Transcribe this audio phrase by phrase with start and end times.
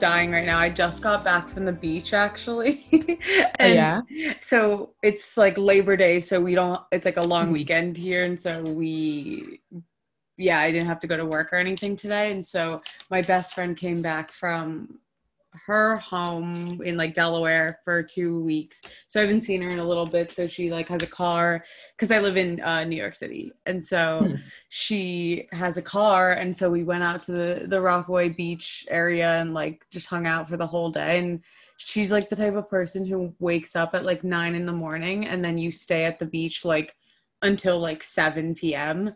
[0.00, 0.58] dying right now.
[0.58, 2.86] I just got back from the beach actually.
[3.60, 4.00] Oh, yeah.
[4.40, 7.52] So it's like Labor Day, so we don't it's like a long Mhm.
[7.52, 9.60] weekend here and so we
[10.38, 13.54] yeah, I didn't have to go to work or anything today and so my best
[13.54, 14.99] friend came back from
[15.66, 18.82] her home in like Delaware for 2 weeks.
[19.08, 21.64] So I haven't seen her in a little bit so she like has a car
[21.98, 23.52] cuz I live in uh, New York City.
[23.66, 24.36] And so Hmm.
[24.68, 29.40] she has a car and so we went out to the the Rockaway Beach area
[29.40, 31.40] and like just hung out for the whole day and
[31.76, 35.26] she's like the type of person who wakes up at like 9 in the morning
[35.26, 36.94] and then you stay at the beach like
[37.42, 39.14] until like 7 p.m.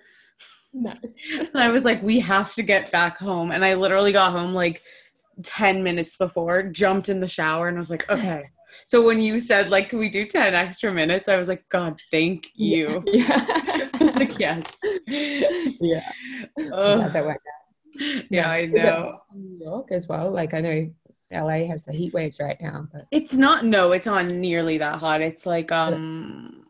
[0.73, 1.19] Nice.
[1.39, 4.55] And I was like we have to get back home and I literally got home
[4.55, 4.83] like
[5.43, 8.45] 10 minutes before, jumped in the shower and I was like okay.
[8.87, 12.01] So when you said like can we do 10 extra minutes I was like god
[12.11, 13.03] thank you.
[13.07, 13.45] Yeah.
[13.95, 14.67] I was like yes.
[15.07, 16.11] yeah.
[16.59, 16.99] Ugh.
[16.99, 17.47] Yeah, that worked
[18.31, 19.21] yeah, I know.
[19.35, 20.31] New York as well.
[20.31, 20.91] Like I know
[21.33, 24.99] LA has the heat waves right now, but It's not no, it's not nearly that
[24.99, 25.21] hot.
[25.21, 26.64] It's like um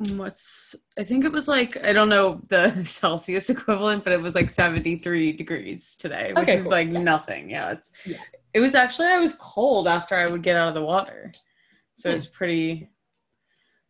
[0.00, 4.34] what's I think it was like I don't know the Celsius equivalent, but it was
[4.34, 6.72] like 73 degrees today, which Okay, is cool.
[6.72, 7.50] like nothing.
[7.50, 8.18] Yeah, it's Yeah.
[8.54, 11.32] it was actually I was cold after I would get out of the water.
[11.96, 12.14] So Hmm.
[12.14, 12.90] it's pretty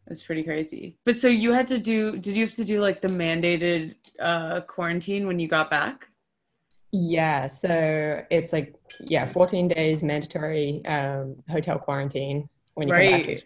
[0.09, 0.99] it's pretty crazy.
[1.05, 4.61] But so you had to do did you have to do like the mandated uh
[4.63, 6.09] quarantine when you got back?
[6.93, 13.29] yeah, so it's like yeah, 14 days mandatory um, hotel quarantine when you come back
[13.29, 13.43] Right.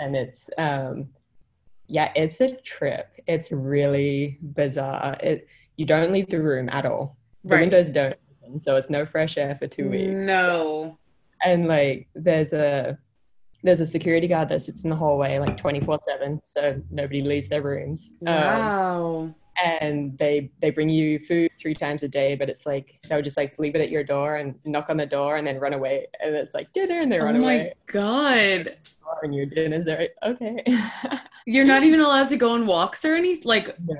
[0.00, 1.08] And it's um
[1.88, 3.16] yeah, it's a trip.
[3.26, 5.16] It's really bizarre.
[5.22, 7.16] It you don't leave the room at all.
[7.44, 7.60] The Right.
[7.62, 10.26] windows don't open, so it's no fresh air for two weeks.
[10.26, 10.98] No.
[11.44, 12.98] and like there's a
[13.62, 17.48] there's a security guard that sits in the hallway like 24 7 so nobody leaves
[17.48, 19.34] their rooms Um, Wow.
[19.62, 23.36] And they they bring you food three times a day but it's like they'll just
[23.36, 26.06] like leave it at your door and knock on the door and then run away
[26.20, 28.76] and it's like dinner and they oh run my away god.
[29.22, 30.62] and your dinner's there okay
[31.48, 33.44] You're not even allowed to go on walks or anything.
[33.44, 33.94] Like no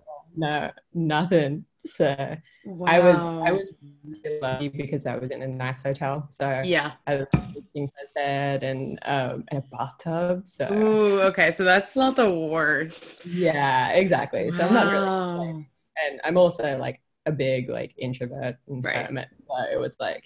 [0.95, 2.87] nothing so wow.
[2.87, 3.69] i was i was
[4.05, 6.93] really lucky because i was in a nice hotel so yeah.
[7.07, 7.29] i had
[7.73, 11.51] things like bed and um and a bathtub so Ooh, okay.
[11.51, 13.27] So that's not the worst.
[13.27, 14.51] Yeah, exactly.
[14.51, 15.65] So I'm not really, Wow.
[16.05, 19.09] and I'm also like a big like introvert and Right.
[19.11, 20.25] So it was like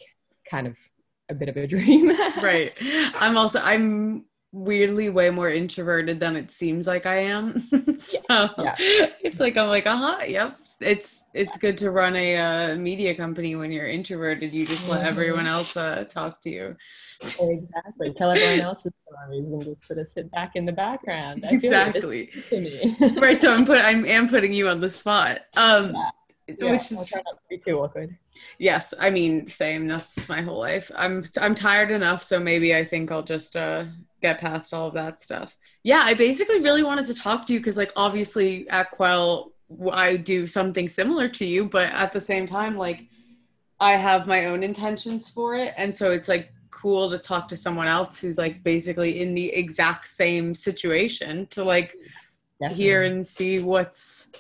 [0.49, 0.79] kind of
[1.29, 2.09] a bit of a dream.
[2.43, 2.73] right.
[3.15, 7.61] I'm also I'm weirdly way more introverted than it seems like I am.
[7.99, 8.19] so
[8.59, 8.75] yeah.
[9.23, 10.59] it's like I'm like, uh-huh, yep.
[10.81, 12.37] It's it's good to run a
[12.73, 14.53] uh, media company when you're introverted.
[14.53, 16.77] You just let everyone else uh, talk to you.
[17.21, 18.13] exactly.
[18.15, 21.45] Tell everyone else's stories and just sort of sit back in the background.
[21.47, 22.31] I Exactly.
[22.35, 22.97] is to me.
[23.21, 23.41] right.
[23.41, 25.43] So I'm put I am putting you on the spot.
[25.57, 26.11] Um Yeah,
[26.49, 28.17] which I'll is try not to be too awkward.
[28.59, 29.87] Yes, I mean, same.
[29.87, 30.91] That's my whole life.
[30.97, 33.85] I'm I'm tired enough, so maybe I think I'll just uh,
[34.21, 35.57] get past all of that stuff.
[35.83, 39.91] Yeah, I basically really wanted to talk to you because, like, obviously at Quell, w-
[39.93, 43.07] I do something similar to you, but at the same time, like,
[43.81, 47.57] I have my own intentions for it, and so it's like cool to talk to
[47.57, 51.95] someone else who's like basically in the exact same situation to like
[52.71, 54.31] hear and see what's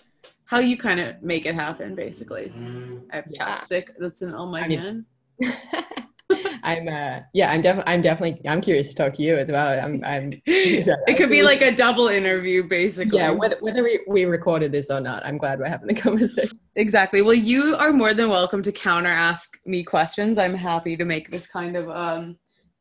[0.44, 2.52] how you kind of make it happen basically.
[2.56, 2.98] Mm-hmm.
[3.12, 3.56] I have Yeah.
[3.56, 5.04] chapstick that's in all my I hand
[6.62, 9.84] I'm uh yeah, I'm definitely I'm definitely I'm curious to talk to you as well.
[9.84, 13.18] I'm I'm it could be like a double interview basically.
[13.18, 16.58] Yeah, whether, whether we, we recorded this or not, I'm glad we're having the conversation.
[16.76, 17.22] exactly.
[17.22, 20.38] Well you are more than welcome to counter ask me questions.
[20.38, 22.36] I'm happy to make this kind of um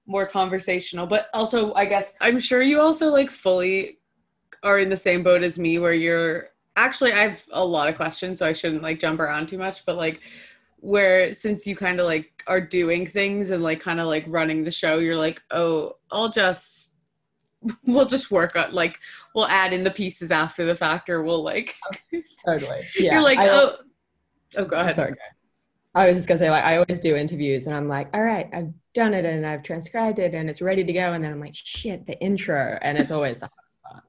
[0.05, 1.05] more conversational.
[1.05, 3.99] But also i guess i'm sure you also like fully
[4.63, 7.95] are in the same boat as me where you're actually i have a lot of
[7.95, 10.21] questions so i shouldn't like jump around too much but like
[10.81, 14.63] where since you kind of like are doing things and like kind of like running
[14.63, 16.95] the show you're like oh i'll just
[17.85, 18.97] we'll just work on like
[19.35, 21.75] we'll add in the pieces after the fact or we'll like
[22.45, 22.81] Totally.
[22.97, 23.13] Yeah.
[23.15, 23.75] you're like I- oh
[24.57, 25.13] oh go ahead Sorry.
[25.95, 28.47] I was just gonna say, like, I always do interviews, and I'm like, all right,
[28.53, 31.39] I've done it, and I've transcribed it, and it's ready to go, and then I'm
[31.39, 33.49] like, shit, the intro, and it's always the.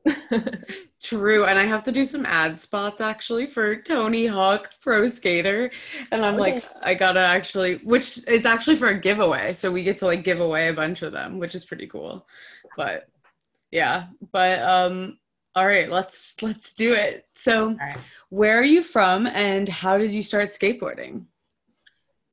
[1.02, 5.70] True, and I have to do some ad spots actually for Tony Hawk Pro Skater,
[6.12, 6.54] and I'm Okay.
[6.54, 10.24] like, I gotta actually, which is actually for a giveaway, so we get to like
[10.24, 12.26] give away a bunch of them, which is pretty cool.
[12.76, 13.08] But
[13.70, 15.18] yeah, but um,
[15.54, 17.26] all right, let's let's do it.
[17.34, 17.96] So, right.
[18.28, 21.24] where are you from, and how did you start skateboarding?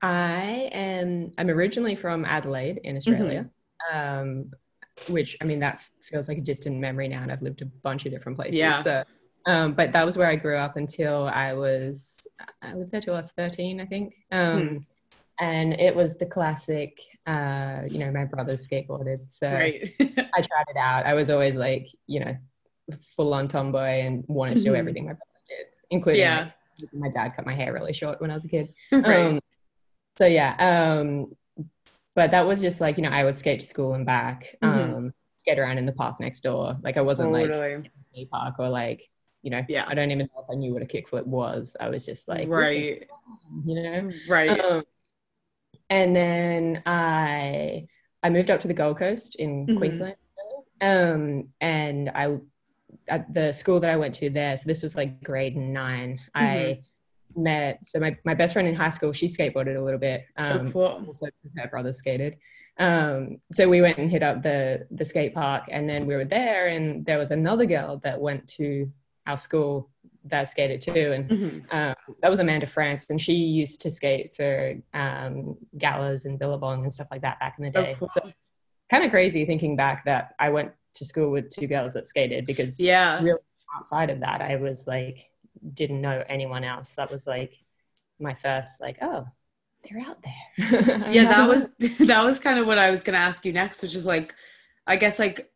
[0.01, 1.31] I am.
[1.37, 3.49] I'm originally from Adelaide in Australia,
[3.91, 4.51] um,
[5.09, 8.05] which I mean that feels like a distant memory now, and I've lived a bunch
[8.05, 8.57] of different places.
[8.59, 8.81] Yeah.
[8.83, 9.03] So,
[9.45, 12.27] um, but that was where I grew up until I was.
[12.61, 14.15] I lived there till I was 13, I think.
[14.31, 14.85] Um,
[15.39, 16.99] and it was the classic.
[17.25, 19.87] Uh, you know, my brothers skateboarded, so Right.
[19.99, 21.05] I tried it out.
[21.05, 22.35] I was always like, you know,
[23.15, 24.77] full on tomboy and wanted to do Mhm.
[24.77, 26.51] everything my brothers did, including Yeah.
[26.81, 28.71] like, my dad cut my hair really short when I was a kid.
[28.91, 29.25] right.
[29.27, 29.39] Um,
[30.17, 30.55] so yeah,
[30.99, 31.31] um,
[32.17, 34.97] but that was just like you know I would skate to school and back, Mhm.
[34.97, 36.75] um, skate around in the park next door.
[36.81, 37.91] Like I wasn't like totally.
[38.15, 39.07] a park or like
[39.43, 39.85] you know Yeah.
[39.87, 41.77] I don't even know if I knew what a kickflip was.
[41.79, 43.07] I was just like right.
[43.63, 44.11] you know.
[44.27, 44.59] Right.
[44.59, 44.83] Um,
[45.91, 47.87] and then I
[48.23, 49.77] I moved up to the Gold Coast in Mhm.
[49.77, 50.15] Queensland,
[50.81, 52.37] um, and I
[53.07, 54.57] at the school that I went to there.
[54.57, 56.81] So this was like grade 9 I
[57.37, 59.11] met so my, my best friend in high school.
[59.13, 60.25] She skateboarded a little bit.
[60.37, 61.03] Um, oh, cool.
[61.07, 62.37] also her brother skated.
[62.79, 66.25] Um, so we went and hit up the the skate park, and then we were
[66.25, 68.91] there, and there was another girl that went to
[69.25, 69.89] our school
[70.25, 71.73] that skated too, and Mhm.
[71.73, 76.83] um, that was Amanda France, and she used to skate for um, Gallaz and Billabong
[76.83, 77.95] and stuff like that back in the Oh, day.
[77.97, 78.07] cool.
[78.09, 78.21] So
[78.91, 82.45] kind of crazy thinking back that I went to school with two girls that skated
[82.45, 83.21] because Yeah.
[83.21, 83.39] really
[83.75, 85.29] outside of that, I was like
[85.73, 86.95] didn't know anyone else.
[86.95, 87.57] That was like
[88.19, 89.27] my first like oh
[89.83, 90.57] they're out there.
[91.11, 91.69] yeah that was
[92.07, 94.33] that was kind of what i was going to ask you next which is like
[94.87, 95.51] i guess like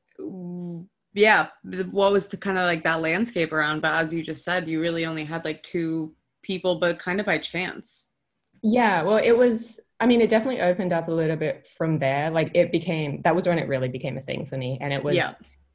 [1.13, 1.47] yeah
[1.89, 4.79] what was the kind of like that landscape around but as you just said you
[4.79, 6.13] really only had like two
[6.43, 8.07] people but kind of by chance
[8.61, 9.79] Yeah, well, it was.
[9.99, 12.29] I mean, it definitely opened up a little bit from there.
[12.29, 15.03] Like, it became that was when it really became a thing for me, and it
[15.03, 15.15] was.
[15.15, 15.31] Yeah.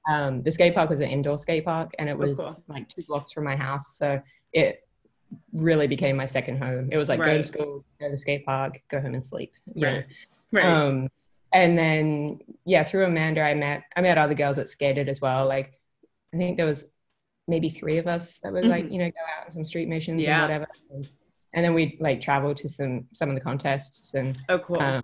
[0.09, 2.63] Um, the skate park was an indoor skate park, and it Oh, was cool.
[2.69, 3.97] like two blocks from my house.
[3.97, 4.23] So
[4.53, 4.87] it
[5.53, 6.89] really became my second home.
[6.93, 9.53] It was like go to school, go to the skate park, go home and sleep.
[9.75, 9.89] know?
[9.95, 10.07] right
[10.53, 11.09] right Um,
[11.53, 15.47] and then yeah, through Amanda, I met I met other girls that skated as well.
[15.47, 15.73] Like
[16.33, 16.87] I think there was
[17.49, 18.93] maybe three of us that would like Mhm.
[18.93, 20.35] you know go out on some street missions Yeah.
[20.35, 20.67] and whatever.
[20.93, 21.09] And,
[21.55, 25.03] and then we'd like travel to some some of the contests and oh cool um,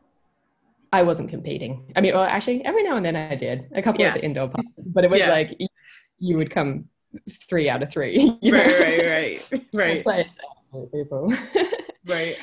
[0.93, 1.91] I wasn't competing.
[1.97, 4.09] I mean, well, actually, every now and then I did a couple Yeah.
[4.09, 5.31] of the indoor parks, but it was Yeah.
[5.31, 5.57] like
[6.19, 6.89] you- would come
[7.49, 8.39] three out of three.
[8.43, 9.07] Right right
[9.51, 11.33] right right Play it safe with people.
[12.07, 12.37] right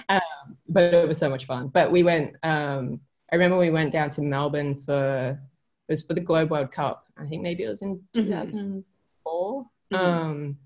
[0.68, 1.68] but it was so much fun.
[1.70, 2.36] But we went.
[2.44, 3.02] Um,
[3.32, 5.40] I remember we went down to Melbourne for
[5.88, 7.06] it was for the Globe World Cup.
[7.18, 8.04] I think maybe it was in Mhm.
[8.14, 9.66] 2004.
[9.94, 9.98] Mhm.
[9.98, 10.58] Um,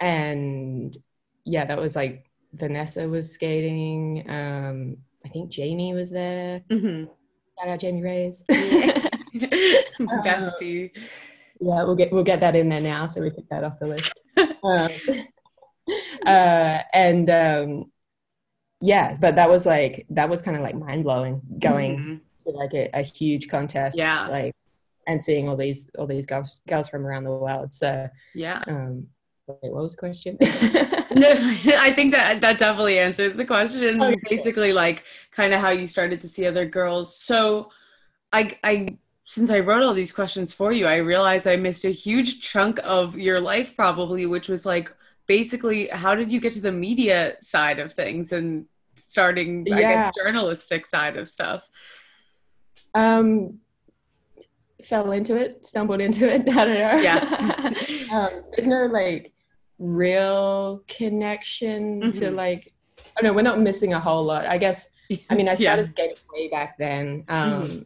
[0.00, 0.96] and
[1.44, 4.24] yeah, that was like Vanessa was skating.
[4.28, 6.62] Um, I think Jaime was there.
[6.70, 7.04] hmm
[7.58, 8.44] Shout out Jaime Reyes.
[9.98, 10.90] bestie
[11.60, 13.86] yeah, we'll get we'll get that in there now, so we took that off the
[13.88, 14.20] list.
[14.62, 14.90] um,
[16.26, 17.84] uh, and um,
[18.80, 22.20] yeah, but that was like that was kind of like mind blowing going Mhm.
[22.46, 24.28] to like a, a huge contest, Yeah.
[24.28, 24.54] like
[25.06, 27.74] and seeing all these all these girls girls from around the world.
[27.74, 29.08] So, yeah um,
[29.48, 30.36] wait, what was the question?
[31.14, 31.28] no
[31.78, 34.20] i think that that definitely answers the question Okay.
[34.28, 37.70] basically like kind of how you started to see other girls so
[38.32, 41.90] i i since i wrote all these questions for you i realized i missed a
[41.90, 44.94] huge chunk of your life probably which was like
[45.26, 50.14] basically how did you get to the media side of things and starting i guess
[50.16, 51.68] journalistic side of stuff
[52.94, 53.60] um,
[54.82, 56.48] fell into it, stumbled into it.
[56.56, 57.02] I don't know.
[57.02, 57.72] Yeah.
[58.12, 59.32] um, there's no like
[59.78, 62.32] real connection to Mhm.
[62.32, 62.72] like.
[63.20, 64.46] Oh no, we're not missing a whole lot.
[64.46, 64.88] I guess.
[65.30, 65.76] I mean, I Yeah.
[65.76, 67.24] started skating way back then.
[67.28, 67.84] Um, Mhm.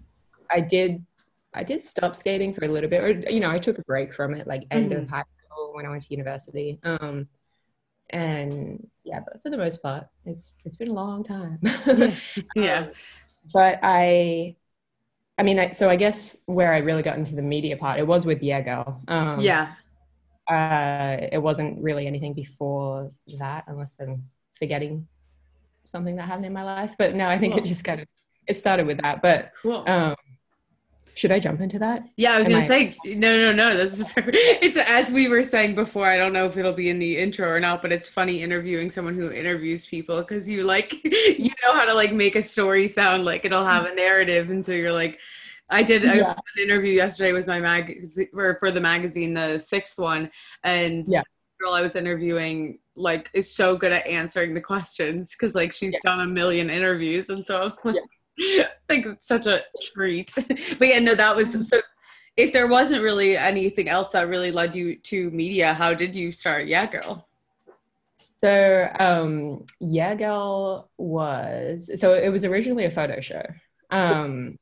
[0.51, 1.05] I did.
[1.55, 4.15] I did stop skating for a little bit, or you know, I took a break
[4.15, 5.03] from it, like end Mhm.
[5.05, 6.81] of high school when I went to university.
[6.85, 7.29] Um,
[8.11, 11.61] and yeah, but for the most part, it's it's been a long time.
[11.91, 12.17] yeah
[12.55, 12.93] yeah Um,
[13.53, 14.57] but I,
[15.39, 18.07] I mean, I, so I guess where I really got into the media part, it
[18.07, 19.03] was with Yeah Girl.
[19.09, 19.75] Um, yeah
[20.49, 23.09] Uh, it wasn't really anything before
[23.39, 25.07] that, unless I'm forgetting
[25.85, 26.95] something that happened in my life.
[26.99, 27.63] But no, I think Cool.
[27.63, 28.09] it just kind of
[28.47, 29.23] it started with that.
[29.23, 30.17] But cool um,
[31.15, 32.03] should I jump into that?
[32.17, 33.77] Yeah, I was Am gonna I- say no, no, no.
[33.77, 36.07] This is it's as we were saying before.
[36.07, 38.91] I don't know if it'll be in the intro or not, but it's funny interviewing
[38.91, 42.89] someone who interviews people because you like you know how to like make a story
[42.89, 45.19] sound like it'll have a narrative, and so you're like,
[45.73, 46.33] I did a, Yeah.
[46.33, 50.31] an interview yesterday with my magazine or for the magazine, the sixth one,
[50.62, 51.23] and Yeah.
[51.23, 55.73] the girl I was interviewing like is so good at answering the questions because like
[55.73, 56.00] she's Yeah.
[56.05, 58.02] done a million interviews, and so I'm like,
[58.38, 59.62] I think it's such a
[59.93, 60.33] treat.
[60.79, 61.81] but yeah, no, that was so.
[62.37, 66.33] If there wasn't really anything else that really led you to media, how did you
[66.33, 66.67] start?
[66.67, 67.29] Yeah, girl.
[68.43, 73.43] So um, Yeah Girl was so it was originally a photo show,
[73.91, 74.59] um,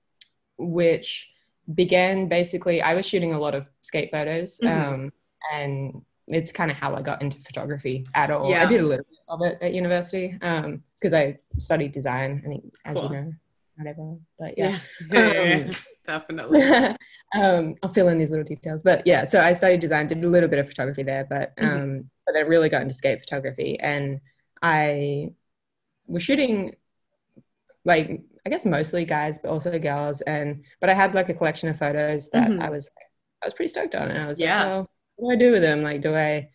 [0.60, 1.28] which
[1.74, 2.82] began basically.
[2.82, 4.70] I was shooting a lot of skate photos, Mhm.
[4.92, 5.12] um,
[5.52, 8.50] and it's kind of how I got into photography at all.
[8.50, 8.62] Yeah.
[8.62, 12.42] I did a little bit of it at university because I studied design.
[12.44, 13.04] I think, as Cool.
[13.04, 13.32] you know,
[13.78, 14.78] not everyone, but yeah.
[15.12, 15.70] yeah, Um,
[16.06, 16.60] definitely.
[17.34, 18.82] um, I'll fill in these little details.
[18.82, 21.68] But yeah, so I studied design, did a little bit of photography there, but um,
[21.68, 22.04] Mhm.
[22.26, 24.20] but then really got into skate photography, and
[24.62, 25.30] I
[26.06, 26.74] was shooting
[27.84, 31.68] like I guess mostly guys, but also girls, and but I had like a collection
[31.68, 32.62] of photos that Mhm.
[32.62, 32.90] I was
[33.42, 34.76] I was pretty stoked on, and I was Yeah.
[34.78, 35.82] like, what do I do with them?
[35.82, 36.48] Like, do I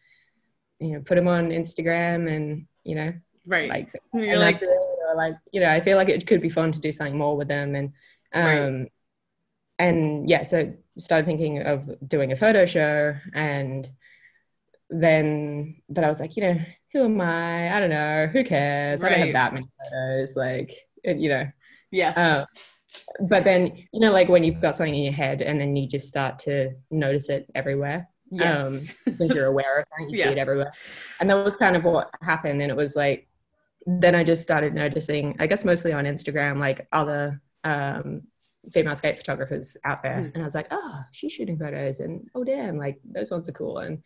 [0.79, 3.13] you know put them on Instagram and you know
[3.45, 3.69] Right.
[3.69, 6.71] like You're like, it, or like you know i feel like it could be fun
[6.73, 7.93] to do something more with them and
[8.33, 8.43] um
[8.81, 8.91] Right.
[9.79, 13.89] and yeah so started thinking of doing a photo show and
[14.89, 16.59] then but i was like you know
[16.91, 20.71] who am i i don't know who cares i don't have that many photos like
[21.03, 21.45] it- you know
[21.91, 22.17] yes.
[22.17, 22.45] uh,
[23.27, 25.87] but then you know like when you've got something in your head and then you
[25.87, 28.97] just start to notice it everywhere yes.
[29.07, 30.71] um, you're aware of something, you see it everywhere.
[31.19, 32.61] And that was kind of what happened.
[32.61, 33.27] And it was like,
[33.85, 38.23] then I just started noticing, I guess mostly on Instagram, like other um,
[38.71, 40.17] female skate photographers out there.
[40.17, 40.33] Mm.
[40.33, 41.99] And I was like, oh, she's shooting photos.
[41.99, 43.79] And oh, damn, like those ones are cool.
[43.79, 44.01] And,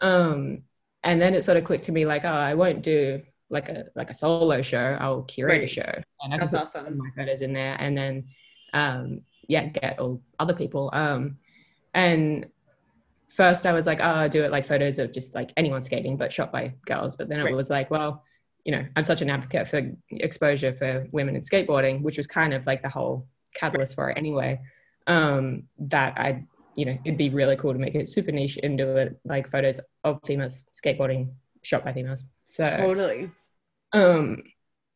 [0.00, 0.62] um,
[1.02, 3.22] and then it sort of clicked to me like, oh, I won't do
[3.54, 4.98] like a, like a solo show.
[5.00, 5.70] I'll curate a Right.
[5.70, 6.02] show.
[6.22, 6.92] And I can That's put some awesome.
[6.92, 8.24] of my photos in there and then,
[8.74, 10.90] um, yeah, get all other people.
[10.92, 11.38] Um,
[11.94, 12.46] and
[13.28, 16.16] first I was like, oh, I'll do it like photos of just like anyone skating,
[16.16, 17.16] but shot by girls.
[17.16, 18.22] But then it was like, well,
[18.64, 22.54] you know, I'm such an advocate for exposure for women in skateboarding, which was kind
[22.54, 24.60] of like the whole catalyst for it anyway.
[25.06, 26.44] Um, that I,
[26.74, 29.50] you know, it'd be really cool to make it super niche and do it like
[29.50, 31.30] photos of females skateboarding
[31.62, 32.24] shot by females.
[32.46, 33.30] So, totally.
[33.94, 34.42] Um,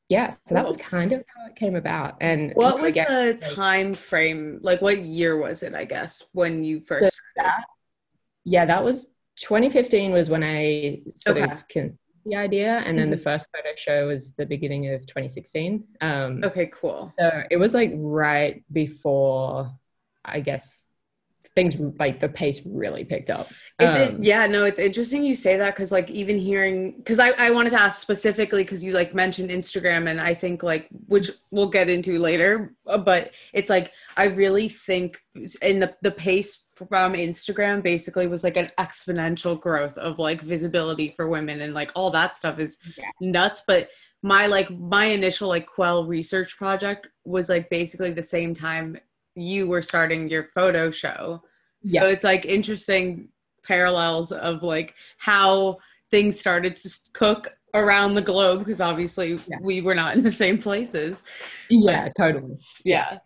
[0.08, 2.16] yeah, so that was kind of how it came about.
[2.20, 4.58] And What was again, the time frame?
[4.62, 5.74] Like, what year was it?
[5.74, 7.04] I guess when you first.
[7.36, 7.52] The- started?
[7.58, 7.64] that
[8.44, 9.06] yeah that was
[9.40, 11.52] 2015 was when i sort Okay.
[11.52, 13.22] of conceived the idea and then the Mhm.
[13.22, 17.12] first photo show was the beginning of 2016 um Okay, cool.
[17.18, 19.70] so it was like right before
[20.24, 20.86] i guess
[21.58, 23.46] things like the pace really picked up
[23.80, 27.18] It's it, Um, yeah, no, it's interesting you say that because like even hearing because
[27.26, 30.84] I, I wanted to ask specifically because you like mentioned Instagram and I think like
[31.14, 32.50] which we'll get into later,
[33.10, 33.22] but
[33.58, 33.86] it's like
[34.22, 35.10] I really think
[35.70, 41.08] in the the pace from Instagram basically was like an exponential growth of like visibility
[41.16, 43.10] for women and like all that stuff is Yeah.
[43.20, 43.62] nuts.
[43.66, 43.82] But
[44.22, 48.98] my like my initial like Quell research project was like basically the same time
[49.40, 51.42] you were starting your photo show.
[51.82, 52.02] Yeah.
[52.02, 53.28] So it's like interesting
[53.64, 55.78] parallels of like how
[56.10, 59.58] things started to cook around the globe because obviously Yeah.
[59.60, 61.22] we were not in the same places.
[61.68, 63.18] yeah totally Yeah.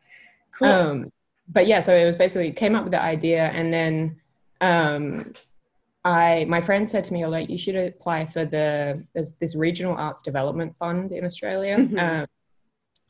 [0.58, 0.68] Cool.
[0.68, 1.12] Um,
[1.48, 4.20] but yeah, so it was basically came up with the idea, and then
[4.60, 5.32] um,
[6.04, 9.54] I my friend said to me, "Oh, like you should apply for the there's this
[9.56, 11.98] regional arts development fund in Australia Mhm.
[12.22, 12.26] uh,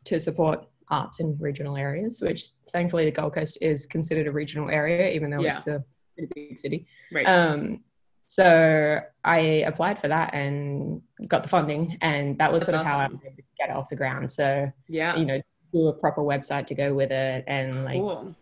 [0.05, 4.71] to support arts in regional areas." Which thankfully the Gold Coast is considered a regional
[4.71, 5.55] area, even though Yeah.
[5.57, 5.83] it's a
[6.17, 6.87] pretty big city.
[7.13, 7.27] right.
[7.27, 7.83] Um,
[8.27, 12.87] so I applied for that and got the funding, and that was That's sort of
[12.87, 13.17] how I awesome.
[13.17, 14.31] was able to get it off the ground.
[14.33, 15.17] So yeah.
[15.17, 15.41] you know
[15.73, 18.35] do a proper website to go with it and like cool.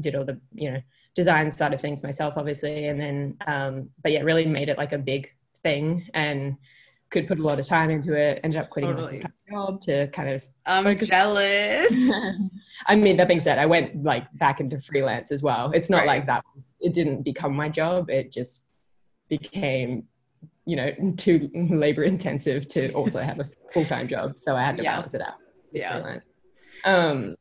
[0.00, 0.80] did all the you know
[1.14, 4.92] design side of things myself obviously and then um but yeah really made it like
[4.92, 5.30] a big
[5.62, 6.56] thing and
[7.10, 9.22] could put a lot of time into it ended up quitting Totally.
[9.22, 12.10] my job to kind of I'm focus- jealous.
[12.86, 15.98] I mean that being said I went like back into freelance as well it's not
[15.98, 16.06] Right.
[16.08, 18.66] like that was it didn't become my job it just
[19.28, 20.04] became
[20.64, 24.82] you know too labor intensive to also have a full-time job so I had to
[24.82, 24.96] Yeah.
[24.96, 25.34] balance it out
[25.72, 25.92] Yeah.
[26.00, 26.24] freelance.
[26.84, 27.36] Um,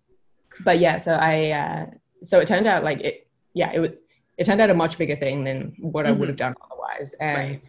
[0.63, 1.85] but yeah, so I, uh,
[2.23, 3.97] so it turned out like it, yeah, it would,
[4.37, 7.13] it turned out a much bigger thing than what I would have done otherwise.
[7.19, 7.61] And Right.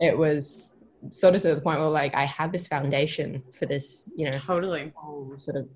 [0.00, 0.73] it was
[1.10, 4.38] sort of to the point where like I have this foundation for this, you know,
[4.38, 4.92] totally.
[5.36, 5.68] sort of,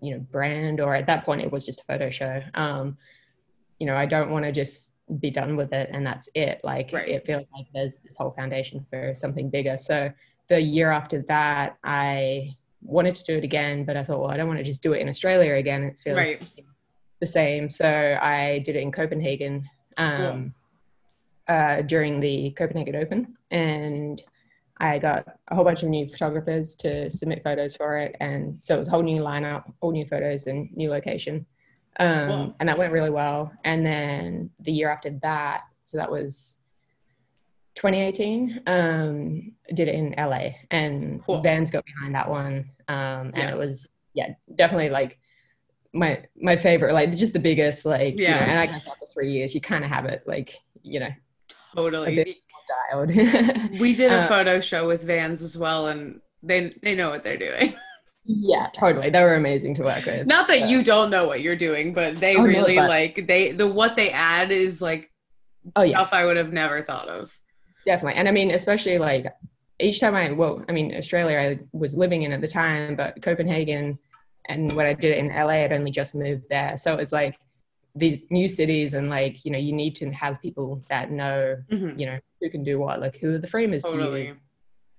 [0.00, 2.42] you know, brand, or at that point it was just a photo show.
[2.54, 2.96] Um,
[3.78, 6.60] you know, I don't want to just be done with it and that's it.
[6.62, 7.08] Like Right.
[7.08, 9.76] it feels like there's this whole foundation for something bigger.
[9.76, 10.12] So
[10.48, 14.36] the year after that, I wanted to do it again, but I thought, well, I
[14.36, 15.82] don't want to just do it in Australia again.
[15.82, 16.48] It feels Right.
[17.20, 17.68] the same.
[17.68, 20.54] So I did it in Copenhagen um,
[21.48, 24.22] uh, during the Copenhagen Open, and
[24.80, 28.74] I got a whole bunch of new photographers to submit photos for it, and so
[28.76, 31.44] it was a whole new lineup, all new photos, and new location,
[31.98, 32.54] um, Wow.
[32.60, 33.52] and that went really well.
[33.64, 36.58] And then the year after that, so that was
[37.76, 41.40] 2018 um did it in la and Cool.
[41.40, 42.96] vans got behind that one um
[43.32, 43.50] and Yeah.
[43.52, 45.18] it was yeah definitely like
[45.94, 48.34] my my favorite like just the biggest like you Yeah.
[48.36, 51.10] know, and i guess after three years you kind of have it like you know
[51.76, 52.36] Totally.
[52.90, 53.08] Dialed.
[53.80, 57.24] we did a Uh, photo show with Vans as well, and they they know what
[57.24, 57.74] they're doing.
[58.24, 59.10] yeah, totally.
[59.10, 60.26] They were amazing to work with.
[60.26, 60.66] Not that Yeah.
[60.68, 63.66] you don't know what you're doing, but they Oh, no, really but- like they the
[63.66, 65.10] what they add is like
[65.76, 65.90] Oh, yeah.
[65.98, 67.30] stuff I would have never thought of.
[67.86, 68.18] Definitely.
[68.18, 69.26] And I mean, especially like
[69.78, 73.20] each time I, well, I mean, Australia I was living in at the time, but
[73.22, 73.98] Copenhagen
[74.48, 76.76] and when I did it in LA, I'd only just moved there.
[76.76, 77.38] So it was like
[77.94, 81.98] these new cities and like, you know, you need to have people that know, Mhm.
[81.98, 84.34] you know, who can do what, like who are the framers to Totally, use,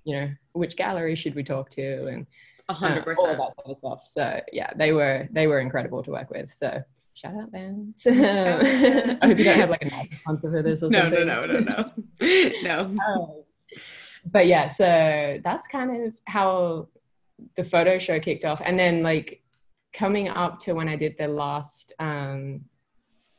[0.03, 2.27] you know, which gallery should we talk to and
[2.69, 4.03] uh, hundred all of that sort of stuff.
[4.05, 6.49] So yeah, they were, they were incredible to work with.
[6.49, 6.83] So
[7.13, 8.05] shout out Vans.
[8.07, 9.81] I hope you don't have like
[10.11, 11.27] a sponsor for this or No, something.
[11.27, 12.79] no, no, no, no, no.
[12.81, 13.43] Um,
[14.25, 16.87] but yeah, so that's kind of how
[17.55, 18.61] the photo show kicked off.
[18.63, 19.41] And then like
[19.93, 22.61] coming up to when I did the last um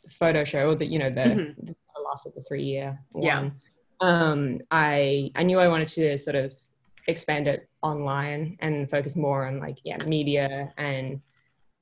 [0.09, 1.67] photo show, or the you know, the, Mhm.
[1.67, 3.51] the last of the three year Yeah.
[4.01, 6.53] Um I I knew I wanted to sort of
[7.09, 11.21] expand it online and focus more on like yeah, media and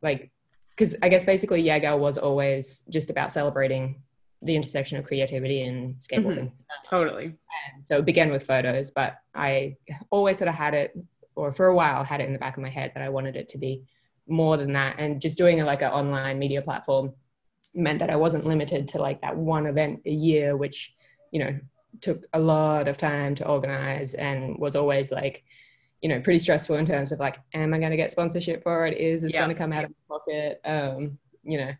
[0.02, 0.30] like
[0.70, 4.02] because I guess basically Yeah Girl was always just about celebrating
[4.42, 6.50] the intersection of creativity and skateboarding.
[6.84, 7.26] Totally.
[7.74, 9.76] And so it began with photos, but I
[10.10, 10.96] always sort of had it,
[11.34, 13.36] or for a while had it in the back of my head that I wanted
[13.36, 13.82] it to be
[14.26, 14.96] more than that.
[14.98, 17.12] And just doing like an online media platform
[17.74, 20.94] meant that I wasn't limited to like that one event a year, which,
[21.30, 21.58] you know,
[22.00, 25.44] took a lot of time to organize and was always like,
[26.02, 28.86] you know, pretty stressful in terms of like, am I going to get sponsorship for
[28.86, 28.96] it?
[28.96, 29.40] Is it's Yeah.
[29.44, 30.60] going to come out of my pocket?
[30.64, 31.72] Um, you know,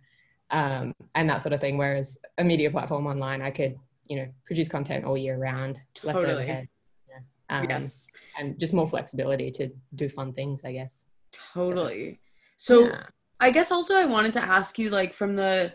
[0.51, 1.79] um, and that sort of thing.
[1.79, 3.77] Whereas a media platform online, I could,
[4.09, 6.35] you know, produce content all year round, less Totally.
[6.35, 6.69] overhead,
[7.09, 7.59] yeah.
[7.59, 8.09] um, yes.
[8.39, 11.05] and just more flexibility to do fun things, I guess.
[11.55, 12.21] Totally.
[12.57, 13.07] So Yeah.
[13.41, 15.73] I guess also I wanted to ask you like from the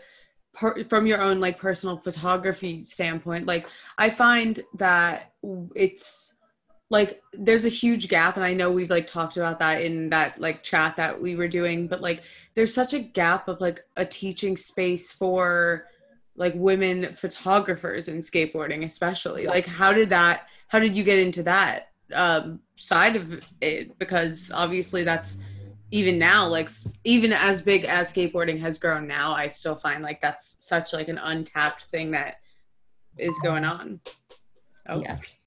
[0.54, 3.66] per, from your own like personal photography standpoint like
[3.98, 5.32] I find that
[5.74, 6.34] it's
[6.88, 10.40] like there's a huge gap and I know we've like talked about that in that
[10.40, 12.22] like chat that we were doing but like
[12.54, 15.86] there's such a gap of like a teaching space for
[16.36, 19.46] like women photographers in skateboarding especially.
[19.46, 23.98] Like how did that how did you get into that um side of it?
[23.98, 25.38] Because obviously that's
[25.96, 26.68] even now like
[27.04, 31.08] even as big as skateboarding has grown now i still find like that's such like
[31.08, 32.36] an untapped thing that
[33.18, 34.00] is going on.
[34.88, 35.02] Oh.
[35.02, 35.16] Yeah.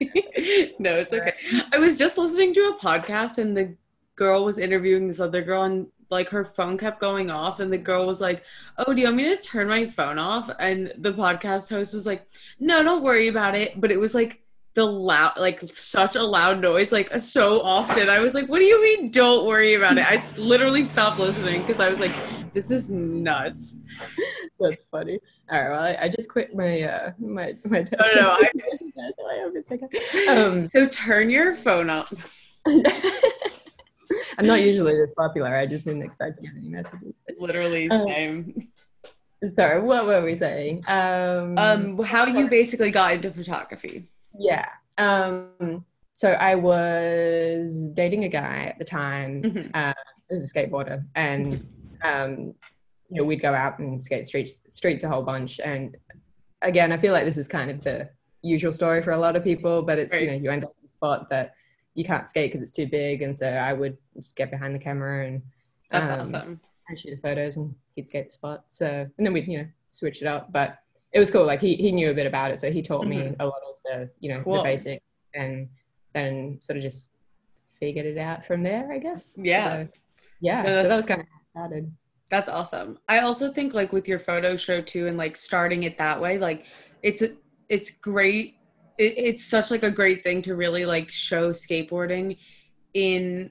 [0.78, 1.32] no it's okay.
[1.72, 3.74] I was just listening to a podcast and the
[4.16, 7.78] girl was interviewing this other girl and like her phone kept going off and the
[7.78, 8.42] girl was like
[8.76, 10.50] oh do you want me to turn my phone off?
[10.58, 12.26] And the podcast host was like
[12.58, 13.80] no don't worry about it.
[13.80, 14.42] But it was like
[14.74, 18.64] the loud like such a loud noise like so often i was like what do
[18.64, 22.12] you mean don't worry about it i s- literally stopped listening because i was like
[22.54, 23.76] this is nuts
[24.60, 25.18] That's funny.
[25.50, 27.80] All right, well, I, I just quit my uh my my.
[27.80, 28.50] no, no, I-
[29.32, 30.26] I hope it's okay.
[30.28, 32.12] Um, so turn your phone up
[34.38, 35.54] I'm not usually this popular.
[35.56, 37.22] I just didn't expect any messages.
[37.38, 38.06] literally Oh.
[38.06, 38.68] same
[39.44, 40.82] Sorry, what were we saying?
[40.88, 44.66] Um, um how you basically got into photography yeah.
[44.98, 49.42] Um, so I was dating a guy at the time.
[49.42, 49.70] Mhm.
[49.74, 49.94] Uh,
[50.28, 51.66] he was a skateboarder, and
[52.02, 52.54] um,
[53.08, 55.60] you know we'd go out and skate streets streets a whole bunch.
[55.60, 55.96] And
[56.62, 58.08] again, I feel like this is kind of the
[58.42, 60.86] usual story for a lot of people, but it's you know you end up in
[60.86, 61.54] a spot that
[61.94, 64.78] you can't skate because it's too big, and so I would just get behind the
[64.78, 65.42] camera and
[65.90, 68.64] that's um, awesome and shoot the photos and he'd skate the spot.
[68.68, 70.78] So and then we'd you know switch it up, but
[71.12, 71.44] it was cool.
[71.44, 73.36] Like he he knew a bit about it, so he taught me Mhm.
[73.40, 74.58] a lot of the you know Cool.
[74.58, 75.68] the basics and
[76.14, 77.12] then sort of just
[77.78, 79.36] figured it out from there, I guess.
[79.40, 79.68] Yeah.
[79.84, 79.88] So,
[80.40, 80.62] yeah.
[80.62, 81.92] No, so that was kind of how it started.
[82.30, 82.98] That's awesome.
[83.08, 86.38] I also think like with your photo show too, and like starting it that way,
[86.38, 86.66] like
[87.02, 87.22] it's
[87.68, 88.56] it's great.
[88.98, 92.36] It, it's such like a great thing to really like show skateboarding
[92.94, 93.50] in,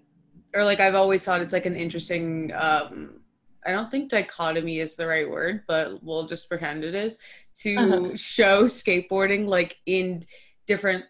[0.53, 2.51] or like I've always thought it's like an interesting.
[2.53, 3.18] um
[3.65, 7.19] I don't think dichotomy is the right word, but we'll just pretend it is
[7.61, 8.15] to Uh-huh.
[8.15, 10.25] show skateboarding like in
[10.65, 11.05] different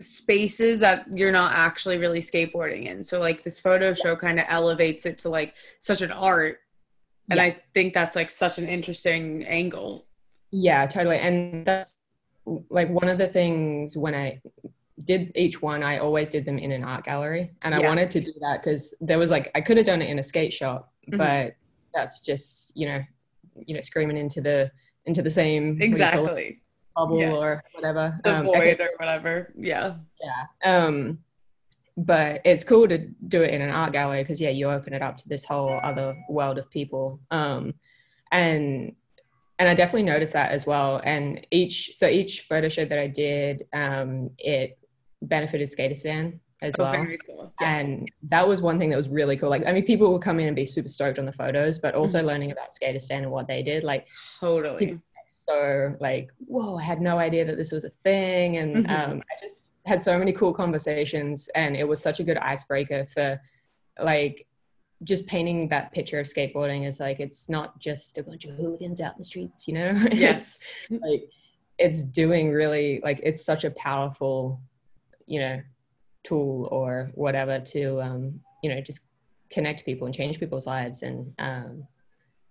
[0.00, 3.04] spaces that you're not actually really skateboarding in.
[3.04, 6.58] So like this photo show kind of elevates it to like such an art.
[7.30, 7.44] And Yeah.
[7.44, 10.06] I think that's like such an interesting angle.
[10.50, 11.18] Yeah, totally.
[11.18, 11.98] And that's
[12.70, 14.40] like one of the things when I
[15.04, 17.52] did each one, I always did them in an art gallery.
[17.62, 20.10] And I wanted to do that because there was like I could have done it
[20.10, 21.18] in a skate shop, Mhm.
[21.18, 21.54] but
[21.94, 23.00] that's just, you know,
[23.66, 24.70] you know, screaming into the
[25.06, 26.60] into the same what do you call it, Exactly.
[26.96, 27.32] bubble Yeah.
[27.32, 28.18] or whatever.
[28.24, 29.52] The Um, void or whatever.
[29.58, 29.96] Yeah.
[30.22, 30.44] yeah.
[30.64, 31.18] Um,
[31.96, 35.02] but it's cool to do it in an art gallery because yeah, you open it
[35.02, 37.20] up to this whole other world of people.
[37.30, 37.74] Um,
[38.30, 38.94] and
[39.58, 41.00] and I definitely noticed that as well.
[41.04, 44.78] And each so each photo shoot that I did, um, it
[45.20, 47.06] benefited Skateistan as oh, well.
[47.26, 47.52] Cool.
[47.60, 47.76] Yeah.
[47.76, 49.50] And that was one thing that was really cool.
[49.50, 51.94] Like, I mean, people would come in and be super stoked on the photos, but
[51.94, 52.28] also mm-hmm.
[52.28, 53.84] learning about Skateistan and what they did.
[53.84, 54.08] Like,
[54.40, 54.98] totally.
[55.28, 58.58] So, like, whoa, I had no idea that this was a thing.
[58.58, 59.12] And mm-hmm.
[59.12, 61.48] um, I just had so many cool conversations.
[61.54, 63.40] And it was such a good icebreaker for,
[64.00, 64.46] like,
[65.04, 69.00] just painting that picture of skateboarding as like it's not just a bunch of hooligans
[69.00, 69.90] out in the streets, you know?
[70.12, 70.60] Yes.
[70.88, 71.28] it's like
[71.78, 74.60] it's doing really like it's such a powerful,
[75.26, 75.60] you know,
[76.24, 79.00] tool or whatever to um, you know just
[79.50, 81.02] connect people and change people's lives.
[81.02, 81.86] And um,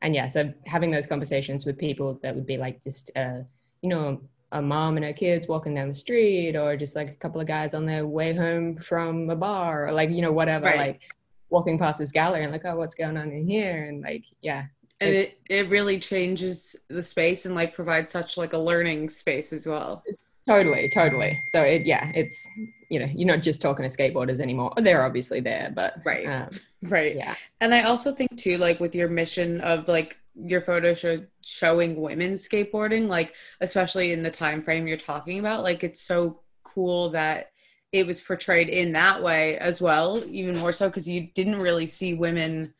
[0.01, 3.39] and yeah so having those conversations with people that would be like just uh,
[3.81, 4.21] you know
[4.53, 7.47] a mom and her kids walking down the street or just like a couple of
[7.47, 10.77] guys on their way home from a bar or like you know whatever right.
[10.77, 11.01] like
[11.49, 13.85] walking past this gallery and like oh what's going on in here?
[13.85, 14.65] And like yeah
[14.99, 19.51] and it, it really changes the space and like provides such like a learning space
[19.51, 20.03] as well
[20.51, 21.41] Totally, totally.
[21.45, 22.45] So it, yeah, it's
[22.89, 24.73] you know, you're not just talking to skateboarders anymore.
[24.75, 26.49] They're obviously there, but right, um,
[26.81, 27.35] right, yeah.
[27.61, 31.95] And I also think too, like with your mission of like your photo show showing
[31.95, 37.09] women skateboarding, like especially in the time frame you're talking about, like it's so cool
[37.11, 37.51] that
[37.93, 40.21] it was portrayed in that way as well.
[40.27, 42.73] Even more so because you didn't really see women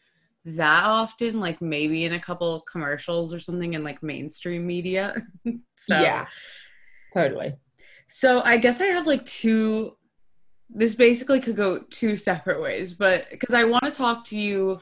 [0.43, 5.15] that often, like maybe in a couple commercials or something in like mainstream media.
[5.77, 6.25] so, yeah
[7.13, 7.55] Totally.
[8.07, 9.95] So I guess I have like two.
[10.69, 14.81] This basically could go two separate ways, but because I want to talk to you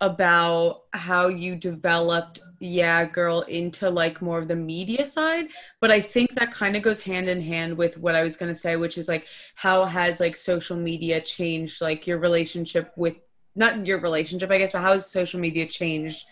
[0.00, 5.46] about how you developed yeah girl into like more of the media side
[5.80, 8.52] but i think that kind of goes hand in hand with what i was going
[8.52, 13.16] to say which is like how has like social media changed like your relationship with
[13.56, 16.26] not your relationship i guess but how has social media changed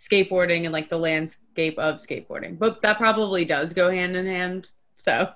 [0.00, 2.58] skateboarding and like the landscape of skateboarding.
[2.58, 4.72] But that probably does go hand in hand.
[4.96, 5.30] So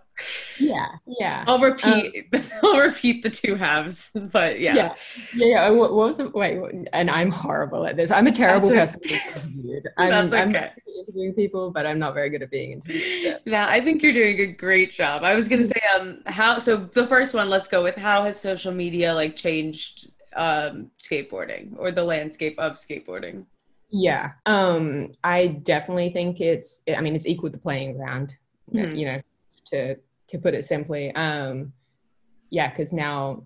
[0.59, 1.45] yeah, yeah.
[1.47, 2.29] I'll repeat.
[2.33, 4.11] Um, I'll repeat the two halves.
[4.15, 4.95] But yeah, yeah,
[5.35, 5.47] yeah.
[5.47, 5.71] yeah.
[5.71, 6.35] What, what was it?
[6.35, 6.59] Wait,
[6.93, 8.11] and I'm horrible at this.
[8.11, 9.19] I'm a terrible that's person okay.
[9.19, 9.89] to be interviewed.
[9.99, 10.71] I'm, that's okay.
[10.71, 13.23] I'm interviewing people, but I'm not very good at being interviewed.
[13.23, 13.39] So.
[13.45, 15.25] Yeah, I think you're doing a great job.
[15.25, 16.59] I was gonna say, um, how?
[16.59, 21.75] So the first one, let's go with how has social media like changed um skateboarding
[21.77, 23.45] or the landscape of skateboarding?
[23.97, 24.33] Yeah.
[24.45, 28.37] Um, I definitely think it's, I mean, it's equal to playing ground,
[28.75, 28.93] mm-hmm.
[28.93, 29.21] you know,
[29.67, 31.15] to, to put it simply.
[31.15, 31.73] Um,
[32.51, 33.45] yeah, because now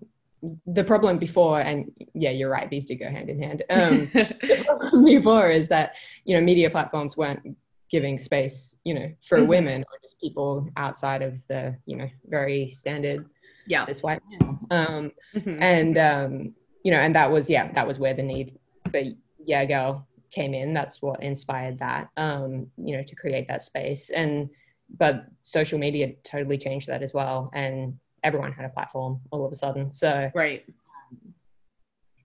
[0.65, 3.61] the problem before, and yeah, you're right, these do go hand in hand.
[3.69, 7.55] Um, the problem before is that, you know, media platforms weren't
[7.91, 9.49] giving space, you know, for mm-hmm.
[9.49, 13.23] women or just people outside of the, you know, very standard
[13.67, 13.85] yeah.
[13.85, 14.59] cis white men.
[14.71, 15.61] Um, mm-hmm.
[15.61, 18.57] And, um, you know, and that was, yeah, that was where the need
[18.89, 19.03] for
[19.45, 24.09] Yeah Girl came in that's what inspired that um you know to create that space.
[24.09, 24.49] And
[24.97, 29.51] but social media totally changed that as well and everyone had a platform all of
[29.51, 29.91] a sudden.
[29.91, 30.65] So right.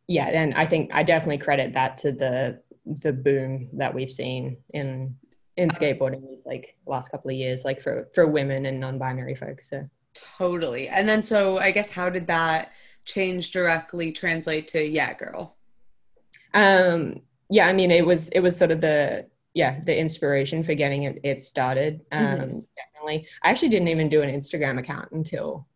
[0.09, 4.57] yeah and i think i definitely credit that to the the boom that we've seen
[4.75, 5.17] in
[5.57, 9.71] in skateboarding these like last couple of years like for for women and non-binary folks
[9.71, 9.89] so.
[10.39, 10.89] Totally.
[10.89, 12.71] And then so i guess how did that
[13.05, 15.57] change directly translate to yeah girl?
[16.53, 20.75] Um yeah, I mean, it was it was sort of the yeah the inspiration for
[20.75, 22.01] getting it, it started.
[22.13, 22.59] Um, mm-hmm.
[22.77, 25.67] Definitely, I actually didn't even do an Instagram account until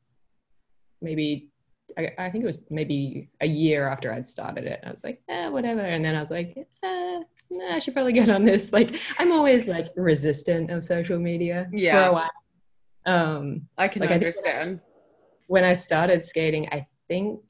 [1.01, 1.49] maybe
[1.97, 4.81] I, I, think it was maybe a year after I'd started it.
[4.85, 8.13] I was like, eh, whatever, and then I was like, eh, nah, I should probably
[8.13, 8.73] get on this.
[8.79, 12.05] Like, I'm always like resistant of social media yeah.
[12.05, 12.31] for a while.
[13.07, 14.81] Um, I can like, understand.
[14.83, 14.89] I
[15.47, 17.41] when I started skating, I think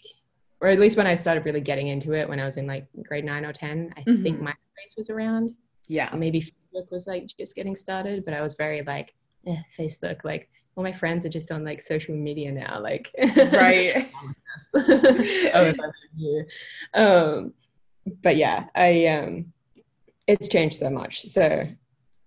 [0.60, 2.86] or at least when I started really getting into it when I was in like
[3.02, 4.22] grade nine or 10, I mm-hmm.
[4.22, 5.54] think MySpace was around.
[5.86, 6.12] Yeah.
[6.14, 9.14] Maybe Facebook was like just getting started, but I was very like,
[9.46, 12.80] eh, Facebook, like all my friends are just on like social media now.
[12.80, 14.10] Like, right.
[15.54, 15.74] oh,
[16.94, 17.54] um,
[18.22, 19.52] but yeah, I, um,
[20.26, 21.26] it's changed so much.
[21.26, 21.68] So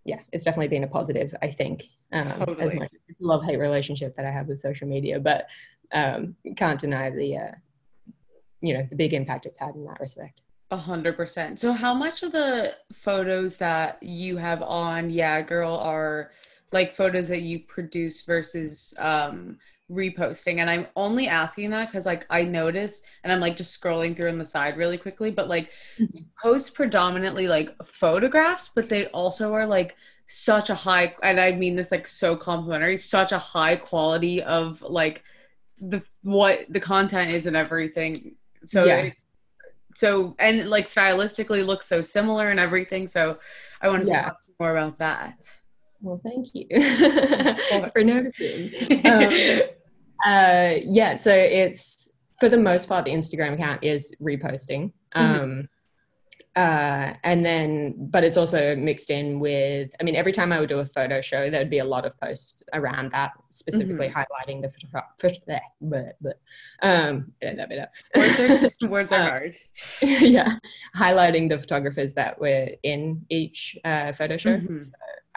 [0.06, 1.84] yeah, it's definitely been a positive, I think.
[2.14, 2.82] Um, totally.
[3.20, 5.50] love hate relationship that I have with social media, but
[5.94, 7.52] um, can't deny the, uh,
[8.62, 10.42] you know the big impact it's had in that respect.
[10.70, 11.60] A hundred percent.
[11.60, 16.32] So how much of the photos that you have on yeah girl are
[16.72, 19.58] like photos that you produce versus um
[19.92, 20.60] reposting?
[20.60, 24.30] And i'm only asking that because like i noticed and i'm like just scrolling through
[24.30, 26.20] on the side really quickly but like mm-hmm.
[26.42, 29.98] post predominantly like photographs but they also are like
[30.28, 34.82] such a high and i mean this like so complimentary such a high quality of
[34.82, 35.24] like
[35.82, 38.98] the what the content is and everything so yeah.
[38.98, 39.26] it's
[39.96, 43.08] so and like stylistically looks so similar and everything.
[43.08, 43.38] So
[43.82, 44.24] I wanted to Yeah.
[44.24, 45.50] talk more about that.
[46.02, 46.68] Well, thank you
[47.94, 49.06] for noticing.
[49.06, 49.62] Um,
[50.26, 54.92] uh, yeah, so it's for the most part the Instagram account is reposting.
[55.14, 55.68] Um,
[56.56, 59.92] uh, and then, but it's also mixed in with.
[60.00, 62.20] I mean, every time I would do a photo show, there'd be a lot of
[62.20, 65.06] posts around that, specifically highlighting the photo.
[65.82, 66.40] but, but,
[66.82, 67.92] um, bit up, bit up.
[68.16, 68.40] words
[68.84, 69.56] are, words are Uh, hard.
[70.02, 70.58] yeah,
[70.98, 74.58] highlighting the photographers that were in each uh, photo show.
[74.58, 74.80] Mhm.
[74.80, 74.92] So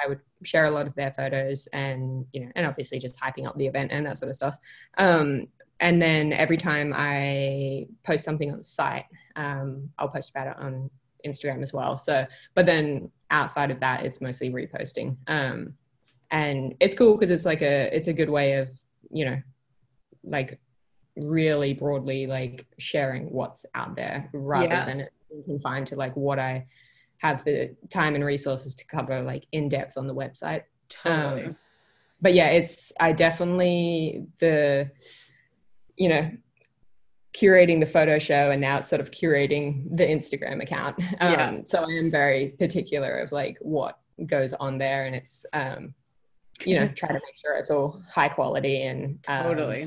[0.04, 3.46] I would share a lot of their photos, and you know, and obviously just hyping
[3.46, 4.56] up the event and that sort of stuff.
[4.98, 5.46] Um,
[5.80, 10.56] and then every time I post something on the site, um, I'll post about it
[10.56, 10.90] on
[11.26, 11.96] Instagram as well.
[11.98, 15.16] So, but then outside of that, it's mostly reposting.
[15.28, 15.74] Um,
[16.30, 18.70] and it's cool because it's like a it's a good way of
[19.10, 19.40] you know
[20.24, 20.58] like
[21.16, 24.84] really broadly like sharing what's out there rather Yeah.
[24.84, 26.66] than it being confined to like what I
[27.18, 30.62] have the time and resources to cover like in depth on the website.
[30.88, 31.44] Totally.
[31.44, 31.56] Um,
[32.20, 34.90] but yeah, it's I definitely the
[35.96, 36.30] you know
[37.34, 40.96] curating the photo show and now it's sort of curating the Instagram account.
[41.20, 41.58] Um, Yeah.
[41.64, 45.92] So I am very particular of like what goes on there and it's um,
[46.64, 49.80] you know try to make sure it's all high quality and um, totally.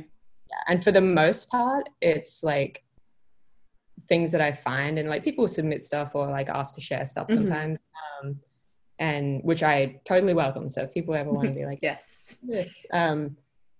[0.49, 0.57] yeah.
[0.67, 2.83] and for the most part it's like
[4.09, 7.27] things that i find and like people submit stuff or like ask to share stuff
[7.27, 7.33] Mhm.
[7.35, 7.79] sometimes
[8.21, 8.37] um
[8.99, 12.35] and which i totally welcome so if people ever want to be like Yes.
[12.43, 13.37] this um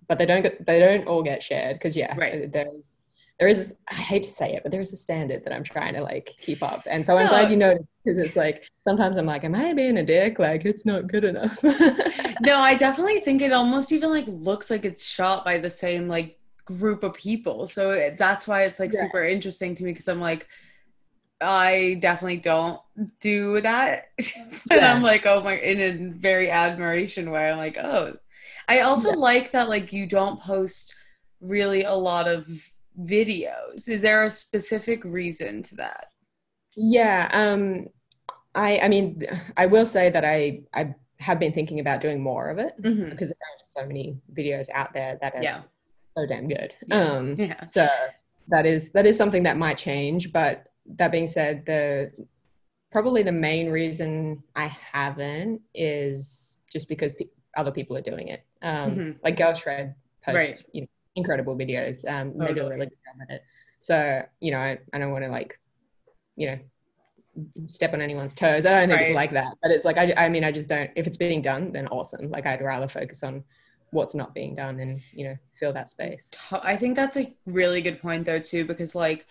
[0.08, 2.50] but they don't get they don't all get shared because yeah Right.
[2.54, 3.00] there's
[3.40, 6.02] there is i hate to say it but there's a standard that i'm trying to
[6.02, 7.28] like keep up and so i'm No.
[7.28, 10.66] glad you noticed because it's like sometimes i'm like am i being a dick like
[10.66, 11.64] it's not good enough
[12.40, 16.08] No, I definitely think it almost even like looks like it's shot by the same
[16.08, 17.68] like group of people.
[17.68, 19.02] So it, that's why it's like Yeah.
[19.02, 20.48] super interesting to me because I'm like,
[21.42, 22.82] I definitely don't
[23.22, 24.06] do that.
[24.70, 24.94] but Yeah.
[24.94, 27.52] I'm like, oh my, in a very admiration way.
[27.52, 28.18] I'm like, oh.
[28.68, 29.16] I also Yeah.
[29.16, 30.96] like that like you don't post
[31.42, 32.48] really a lot of
[33.00, 33.88] videos.
[33.88, 36.08] Is there a specific reason to that?
[36.76, 37.88] Yeah, um,
[38.56, 39.22] I I mean,
[39.56, 43.10] I will say that I I have been thinking about doing more of it Mhm.
[43.10, 45.62] because there are just so many videos out there that are Yeah.
[46.16, 46.74] so damn good.
[46.88, 46.96] Yeah.
[47.02, 47.64] Um, Yeah.
[47.64, 47.88] so
[48.50, 50.32] that is that is something that might change.
[50.32, 52.12] But that being said, the
[52.92, 58.44] probably the main reason I haven't is just because pe- other people are doing it.
[58.62, 59.20] Um, Mhm.
[59.24, 60.64] Like Girl Shred post Right.
[60.72, 62.10] you know, incredible videos.
[62.10, 63.44] Um, they do a really good job at it.
[63.80, 65.60] So you know, I, I don't want to like,
[66.38, 66.60] you know,
[67.66, 68.66] step on anyone's toes.
[68.66, 69.08] I don't think Right.
[69.08, 70.90] it's like that, but it's like I, I mean, I just don't.
[70.96, 72.30] If it's being done, then awesome.
[72.30, 73.44] Like I'd rather focus on
[73.92, 76.32] what's not being done and you know fill that space.
[76.52, 79.26] I think that's a really good point though too because like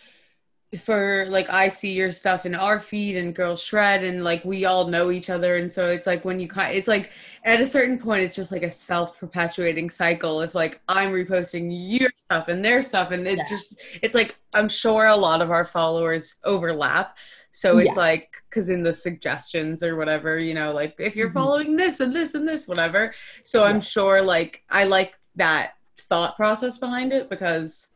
[0.78, 4.64] for like I see your stuff in our feed and Girl Shred and like we
[4.64, 7.10] all know each other and so it's like when you kind it's like
[7.44, 12.10] at a certain point it's just like a self-perpetuating cycle if like I'm reposting your
[12.24, 13.56] stuff and their stuff and it's Yeah.
[13.56, 17.16] just it's like I'm sure a lot of our followers overlap
[17.52, 18.00] so it's Yeah.
[18.02, 21.34] like because in the suggestions or whatever you know like if you're Mhm.
[21.34, 26.36] following this and this and this whatever so I'm sure like I like that thought
[26.36, 27.88] process behind it because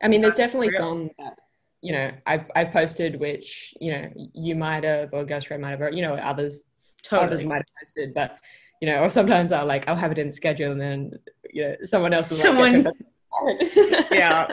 [0.00, 0.78] I mean, there's definitely real.
[0.78, 1.36] some that
[1.80, 5.80] you know I've I've posted which you know you might have or Ghost might have
[5.80, 6.64] or you know others
[7.12, 8.38] others totally might have posted, but
[8.80, 11.12] you know, or sometimes I'll like I'll have it in schedule and then
[11.52, 12.94] you know someone else will Someone- like,
[14.12, 14.48] Yeah.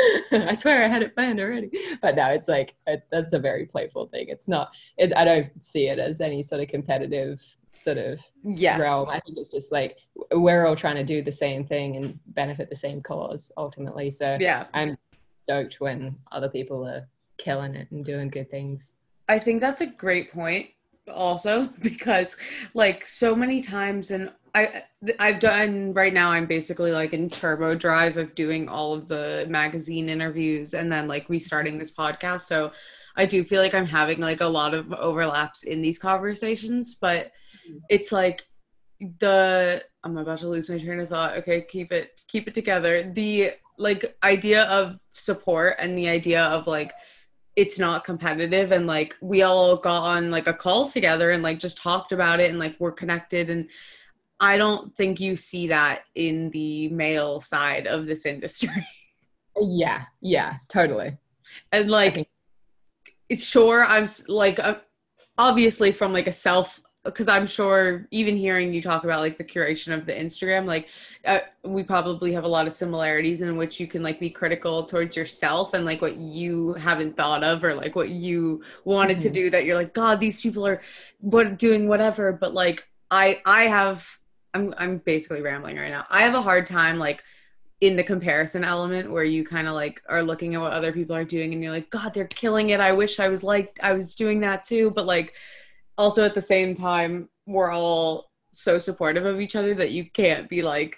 [0.30, 3.66] I swear I had it planned already, but no, it's like it, that's a very
[3.66, 4.26] playful thing.
[4.28, 4.72] It's not.
[4.96, 7.44] It, I don't see it as any sort of competitive
[7.76, 9.08] sort of yes realm.
[9.08, 9.98] I think it's just like
[10.32, 14.10] we're all trying to do the same thing and benefit the same cause ultimately.
[14.10, 14.96] So yeah I'm
[15.48, 17.08] stoked when other people are
[17.38, 18.94] killing it and doing good things.
[19.28, 20.66] I think that's a great point
[21.12, 22.36] also because
[22.74, 24.84] like so many times and I
[25.18, 29.46] I've done right now I'm basically like in turbo drive of doing all of the
[29.48, 32.42] magazine interviews and then like restarting this podcast.
[32.42, 32.72] So
[33.16, 37.26] I do feel like I'm having like a lot of overlaps in these conversations but
[37.66, 37.78] mm-hmm.
[37.88, 38.44] it's like
[39.20, 41.36] the I'm about to lose my train of thought.
[41.38, 43.10] Okay keep it keep it together.
[43.14, 46.92] The like idea of support and the idea of like
[47.56, 51.58] it's not competitive and like we all got on like a call together and like
[51.58, 53.68] just talked about it and like we're connected and
[54.40, 58.86] I don't think you see that in the male side of this industry.
[59.60, 61.16] Yeah, yeah, totally.
[61.72, 62.28] and like
[63.28, 64.76] it's sure I'm like uh,
[65.36, 69.44] obviously from like a self because I'm sure even hearing you talk about like the
[69.44, 70.88] curation of the Instagram, like
[71.24, 74.84] uh, we probably have a lot of similarities in which you can like be critical
[74.84, 79.28] towards yourself and like what you haven't thought of or like what you wanted mm-hmm.
[79.28, 80.82] to do that you're like, God, these people are
[81.20, 82.32] what doing whatever.
[82.32, 84.18] But like I I have
[84.52, 86.04] I'm I'm basically rambling right now.
[86.10, 87.22] I have a hard time like
[87.80, 91.14] in the comparison element where you kind of like are looking at what other people
[91.14, 92.80] are doing and you're like, God, they're killing it.
[92.80, 94.90] I wish I was like I was doing that too.
[94.90, 95.34] But like
[95.98, 100.48] also at the same time we're all so supportive of each other that you can't
[100.48, 100.96] be like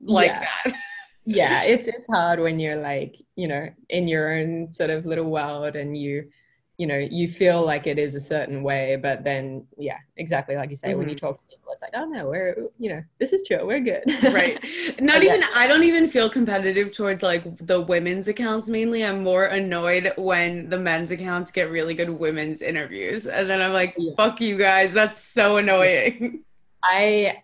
[0.00, 0.46] like yeah.
[0.64, 0.74] that
[1.24, 5.30] yeah it's it's hard when you're like you know in your own sort of little
[5.30, 6.28] world and you
[6.76, 10.68] you know you feel like it is a certain way but then yeah exactly like
[10.68, 10.98] you say mm-hmm.
[10.98, 11.26] when you mm-hmm.
[11.26, 14.04] talk to people it's like oh no we're you know this is true we're good
[14.32, 14.62] right
[15.00, 15.48] not even yeah.
[15.54, 20.68] i don't even feel competitive towards like the women's accounts mainly i'm more annoyed when
[20.70, 24.12] the men's accounts get really good women's interviews and then i'm like yeah.
[24.16, 26.44] fuck you guys that's so annoying
[26.84, 27.36] i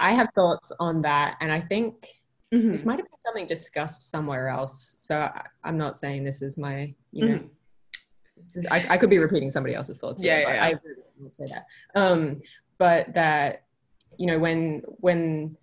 [0.00, 2.06] i have thoughts on that and i think
[2.52, 2.72] mm-hmm.
[2.72, 6.56] this might have been something discussed somewhere else so I, am not saying this is
[6.56, 7.46] my you know mm-hmm
[8.70, 10.22] I, I could be repeating somebody else's thoughts.
[10.22, 10.74] Yeah, here, yeah, I
[11.20, 11.66] will say that.
[11.94, 12.40] Um,
[12.78, 13.64] but that
[14.18, 15.56] you know when when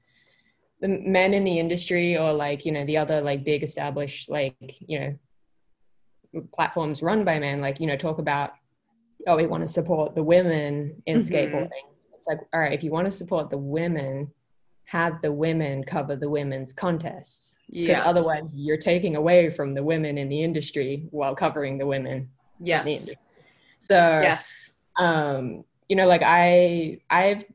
[0.81, 4.55] the men in the industry or like you know the other like big established like
[4.79, 8.51] you know platforms run by men like you know talk about
[9.27, 11.33] oh we want to support the women in mm-hmm.
[11.33, 11.69] skateboarding
[12.13, 14.29] it's like all right if you want to support the women
[14.87, 18.03] have the women cover the women's contests because yeah.
[18.03, 23.09] otherwise you're taking away from the women in the industry while covering the women Yes.
[23.79, 27.45] So yes, um, you know, like I I've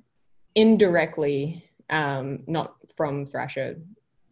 [0.54, 3.76] indirectly, um, not from Thrasher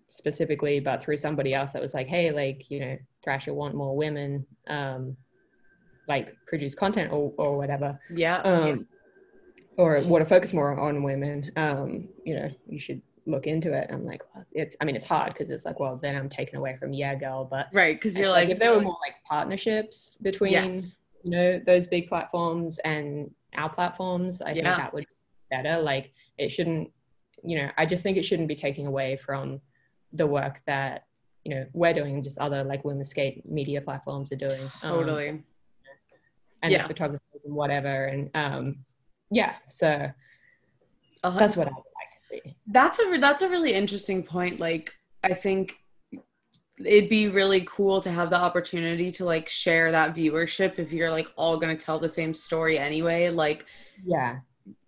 [0.08, 3.96] specifically, but through somebody else that was like, hey, like you know, Thrasher want more
[3.96, 5.16] women, um,
[6.06, 7.98] like produce content or or whatever.
[8.10, 8.36] Yeah.
[8.38, 8.86] Um,
[9.78, 11.52] or want to focus more on women.
[11.56, 13.88] Um, you know, you should look into it.
[13.92, 16.56] I'm like, well, it's, I mean, it's hard because it's like, well, then I'm taken
[16.56, 17.44] away from Yeah Girl.
[17.44, 17.98] But right.
[18.00, 20.96] Cause you're like, like, if there were more like partnerships between, yes.
[21.22, 24.54] you know, those big platforms and our platforms, I yeah.
[24.54, 25.80] think that would be better.
[25.80, 26.90] Like it shouldn't,
[27.42, 29.60] you know, I just think it shouldn't be taking away from
[30.12, 31.04] the work that,
[31.44, 34.64] you know, we're doing just other like women's skate media platforms are doing.
[34.82, 35.28] Um, totally.
[36.62, 36.86] And yeah.
[36.86, 38.06] photographers and whatever.
[38.06, 38.84] And um,
[39.30, 40.10] yeah, so
[41.22, 42.56] that's what I would like to see.
[42.66, 44.58] That's a that's a really interesting point.
[44.58, 45.76] Like I think
[46.84, 51.10] it'd be really cool to have the opportunity to like share that viewership if you're
[51.10, 53.30] like all going to tell the same story anyway.
[53.30, 53.64] Like
[54.04, 54.40] yeah.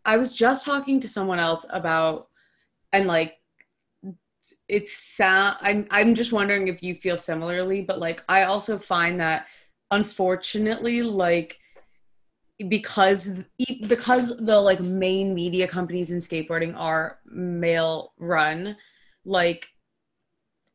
[0.05, 2.29] I was just talking to someone else about
[2.93, 3.37] and like
[4.69, 9.21] it's sound I'm I'm just wondering if you feel similarly, but like I also find
[9.21, 9.47] that
[9.91, 11.59] unfortunately like
[12.69, 13.31] because
[13.89, 18.77] because the like main media companies in skateboarding are male run
[19.25, 19.69] like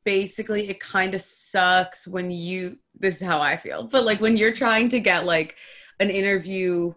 [0.06, 4.38] basically it kind of sucks when you this is how i feel but like when
[4.38, 5.56] you're trying to get like
[6.00, 6.94] an interview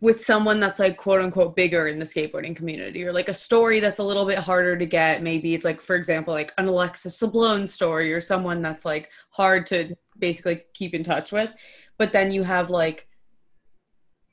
[0.00, 3.80] with someone that's like quote unquote bigger in the skateboarding community or like a story
[3.80, 7.18] that's a little bit harder to get maybe it's like for example like an alexis
[7.18, 11.50] sablone story or someone that's like hard to basically keep in touch with
[11.96, 13.08] but then you have like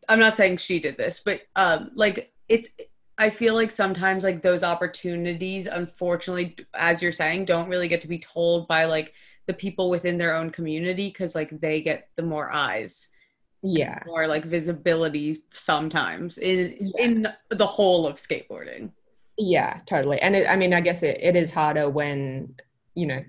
[0.07, 2.69] I'm not saying she did this, but um, like it's.
[3.17, 8.07] I feel like sometimes like those opportunities, unfortunately, as you're saying, don't really get to
[8.07, 9.13] be told by like
[9.47, 13.09] the people within their own community because like they get the more eyes
[13.67, 17.03] yeah more like visibility sometimes in yeah.
[17.03, 18.91] in the whole of skateboarding
[19.39, 22.53] yeah totally and it, i mean i guess it, it is harder when
[22.93, 23.23] you know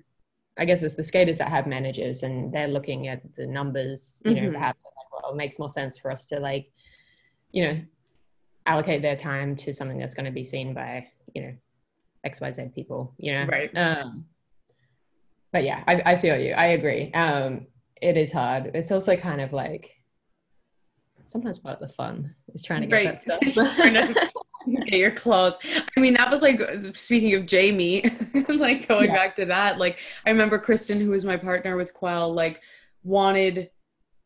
[0.58, 4.32] i guess it's the skaters that have managers and they're looking at the numbers you
[4.32, 4.46] mm-hmm.
[4.46, 4.78] know perhaps
[5.22, 6.70] well, it makes more sense for us to like,
[7.52, 7.80] you know,
[8.66, 11.54] allocate their time to something that's going to be seen by, you know,
[12.24, 13.46] X, Y, Z people, you know?
[13.46, 13.76] Right.
[13.76, 14.26] Um,
[15.52, 16.52] but yeah, I, I feel you.
[16.52, 17.12] I agree.
[17.12, 17.66] Um,
[18.02, 18.72] it is hard.
[18.74, 19.92] It's also kind of like
[21.24, 23.20] sometimes part of the fun is trying to get right.
[23.24, 23.76] that stuff.
[24.86, 25.58] get your clothes.
[25.96, 26.60] I mean, that was like
[26.94, 28.02] speaking of Jaime,
[28.48, 29.14] like going yeah.
[29.14, 29.78] back to that.
[29.78, 32.60] Like I remember Kristen, who was my partner with Quell, like
[33.04, 33.70] wanted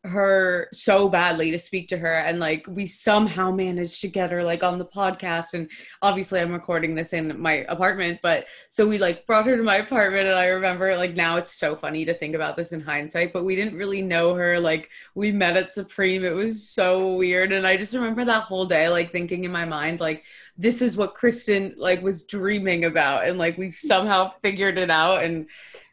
[0.03, 4.43] her so badly to speak to her and like we somehow managed to get her
[4.43, 5.69] like on the podcast and
[6.01, 9.75] obviously I'm recording this in my apartment but so we like brought her to my
[9.75, 13.31] apartment and I remember like now it's so funny to think about this in hindsight
[13.31, 17.51] but we didn't really know her like we met at Supreme it was so weird
[17.51, 20.23] and I just remember that whole day like thinking in my mind like
[20.57, 25.23] this is what Kristen like was dreaming about and like we somehow figured it out
[25.23, 25.45] and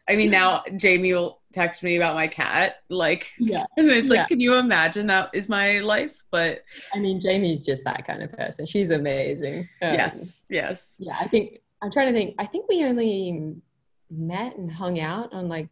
[0.09, 2.77] I mean now Jaime will text me about my cat.
[2.89, 3.65] Like, Yeah.
[3.77, 4.27] and it's like, Yeah.
[4.27, 6.25] can you imagine that is my life?
[6.31, 8.67] But I mean, Jaime's just that kind of person.
[8.67, 9.61] She's amazing.
[9.83, 10.97] Um, yes, yes.
[10.99, 12.35] Yeah, I think I'm trying to think.
[12.39, 13.55] I think we only
[14.11, 15.69] met and hung out on like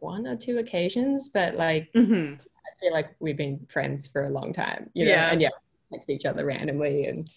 [0.00, 4.30] one or two occasions, but like hmm I feel like we've been friends for a
[4.30, 4.90] long time.
[4.94, 5.10] You know?
[5.12, 5.30] Yeah.
[5.32, 5.48] And yeah,
[5.92, 7.28] text each other randomly and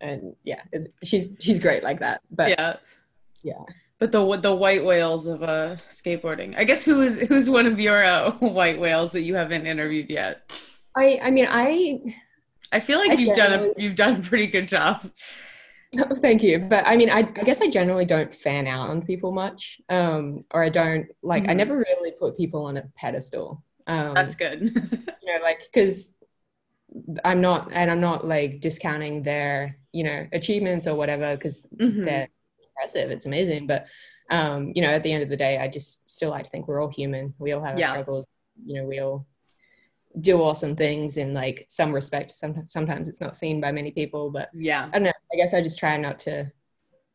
[0.00, 2.20] and yeah, it's she's she's great like that.
[2.30, 2.76] But yeah.
[3.42, 3.62] yeah.
[3.98, 6.56] But the the white whales of uh, skateboarding.
[6.56, 10.10] I guess who is who's one of your uh, white whales that you haven't interviewed
[10.10, 10.42] yet?
[10.96, 12.00] I I mean I
[12.72, 15.10] I feel like I you've done a you've done a pretty good job.
[16.20, 16.58] Thank you.
[16.58, 19.80] But I mean, I, I guess I generally don't fan out on people much.
[19.88, 21.56] Um, or I don't like, I Mhm.
[21.58, 23.62] never really put people on a pedestal.
[23.86, 24.60] Um, That's good.
[25.22, 26.14] you know, like, because
[27.24, 32.04] I'm not, and I'm not like discounting their, you know, achievements or whatever, because Mhm.
[32.04, 32.28] they're
[32.76, 33.10] impressive.
[33.10, 33.66] It's amazing.
[33.66, 33.86] But,
[34.30, 36.68] um, you know, at the end of the day, I just still like to think
[36.68, 37.34] we're all human.
[37.38, 37.90] We all have Yeah.
[37.90, 38.26] struggles.
[38.64, 39.26] You know, we all
[40.20, 42.30] do awesome things in like some respect.
[42.30, 44.86] Sometimes, sometimes it's not seen by many people, but Yeah.
[44.86, 45.12] I don't know.
[45.32, 46.50] I guess I just try not to.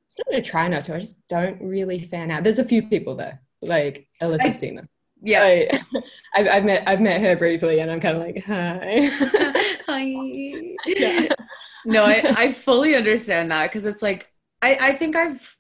[0.08, 0.96] It's not to try not to.
[0.96, 2.44] I just don't really fan out.
[2.44, 3.32] There's a few people though,
[3.62, 4.88] like Elissa I- Steamer.
[5.24, 5.44] Yeah.
[5.44, 5.82] I,
[6.36, 9.10] I've, I've met I've met her briefly, and I'm kind of like, hi.
[9.88, 10.04] Hi.
[10.86, 11.28] Yeah.
[11.86, 14.31] No, I, I fully understand that because it's like
[14.62, 15.58] I, I think I've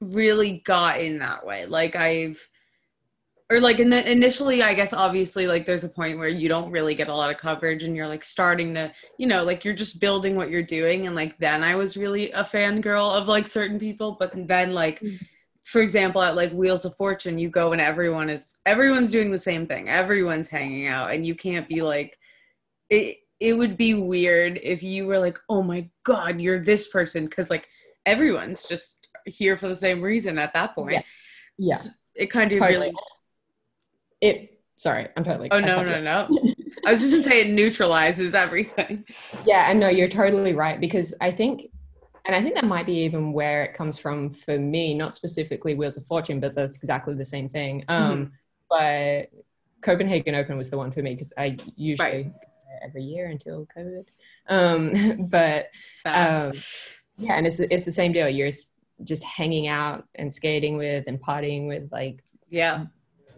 [0.00, 1.66] really got in that way.
[1.66, 2.40] Like I've
[3.50, 6.70] or like in the, initially I guess obviously like there's a point where you don't
[6.70, 9.74] really get a lot of coverage and you're like starting to you know like you're
[9.74, 11.06] just building what you're doing.
[11.06, 14.16] And like then I was really a fangirl of like certain people.
[14.18, 15.18] But then like Mm.
[15.64, 19.38] for example at like Wheels of Fortune you go and everyone is everyone's doing the
[19.38, 19.88] same thing.
[19.88, 21.12] Everyone's hanging out.
[21.12, 22.18] And you can't be like
[22.90, 27.26] it it would be weird if you were like oh my god you're this person.
[27.26, 27.66] Because like
[28.06, 31.02] everyone's just here for the same reason at that point Yeah.
[31.58, 31.82] yeah.
[32.14, 32.78] it kind of Totally.
[32.88, 32.92] really
[34.20, 34.48] It.
[34.76, 35.48] Sorry, I'm totally.
[35.52, 36.28] oh no no no
[36.86, 39.04] i was just gonna say it neutralizes everything
[39.46, 41.68] Yeah, and no, you're totally right because I think,
[42.24, 45.74] and I think that might be even where it comes from for me, not specifically
[45.74, 47.84] Wheels of Fortune, but that's exactly the same thing.
[47.88, 48.32] Um,
[48.68, 49.30] But
[49.82, 52.24] Copenhagen Open was the one for me because I usually Right.
[52.32, 52.38] go
[52.68, 54.06] there every year until COVID.
[54.48, 55.66] Um, but
[56.06, 56.52] um,
[57.18, 58.28] yeah, and it's it's the same deal.
[58.28, 58.50] You're
[59.04, 62.84] just hanging out and skating with and partying with like yeah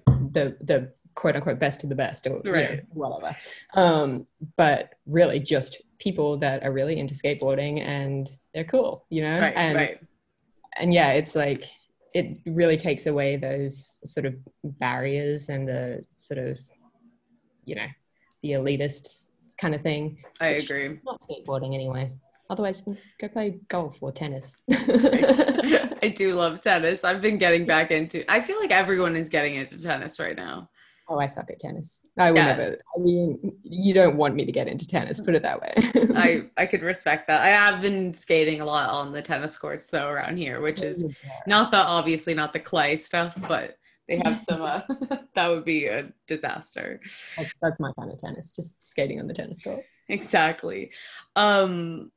[0.06, 3.36] the the quote unquote best of the best or you know, whatever.
[3.74, 9.40] Um, but really just people that are really into skateboarding and they're cool, you know?
[9.40, 10.00] right and right
[10.76, 11.64] and yeah, it's like
[12.14, 16.58] it really takes away those sort of barriers and the sort of
[17.64, 17.86] you know,
[18.42, 20.22] the elitist kind of thing.
[20.40, 22.12] i agree Not skateboarding anyway.
[22.50, 22.82] Otherwise
[23.20, 24.62] go play golf or tennis.
[24.70, 29.54] i do love tennis i've been getting back into i feel like everyone is getting
[29.54, 30.68] into tennis right now
[31.06, 32.06] Oh, I suck at tennis.
[32.18, 32.46] I will Yeah.
[32.46, 32.78] never.
[32.96, 35.20] I mean, you don't want me to get into tennis.
[35.20, 35.74] Put it that way.
[36.16, 39.90] i i could respect that i have been skating a lot on the tennis courts
[39.90, 41.06] though around here which is
[41.46, 43.76] not the obviously not the clay stuff but
[44.08, 44.80] they have some uh,
[45.34, 47.00] that would be a disaster
[47.36, 48.56] that's, that's my kind of tennis.
[48.56, 49.84] Just skating on the tennis court.
[50.08, 50.90] exactly
[51.36, 52.10] um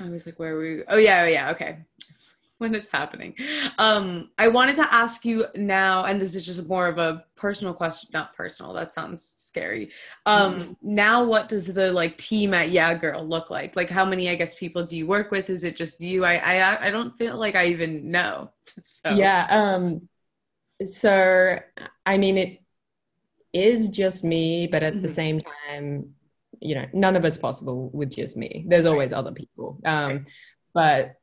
[0.00, 1.78] i was like where were we oh yeah oh yeah okay
[2.58, 3.34] what is happening
[3.78, 7.74] um i wanted to ask you now and this is just more of a personal
[7.74, 9.90] question not personal that sounds scary
[10.26, 10.76] um Mhm.
[10.82, 14.34] now what does the like team at yeah girl look like like how many i
[14.34, 17.36] guess people do you work with is it just you i i, I don't feel
[17.38, 18.50] like i even know
[18.84, 19.46] so Yeah.
[19.50, 20.08] Um.
[20.84, 21.58] So,
[22.06, 22.62] I mean, it
[23.52, 25.14] is just me, but at the Mhm.
[25.14, 26.14] same time,
[26.60, 28.64] you know, none of it's possible with just me.
[28.68, 29.80] There's always other people.
[29.84, 30.26] Um.
[30.72, 31.16] But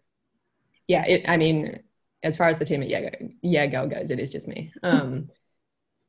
[0.88, 1.30] yeah, it.
[1.30, 1.80] I mean,
[2.24, 3.10] as far as the team at yeah,
[3.42, 4.72] yeah girl goes, it is just me.
[4.84, 5.30] Um.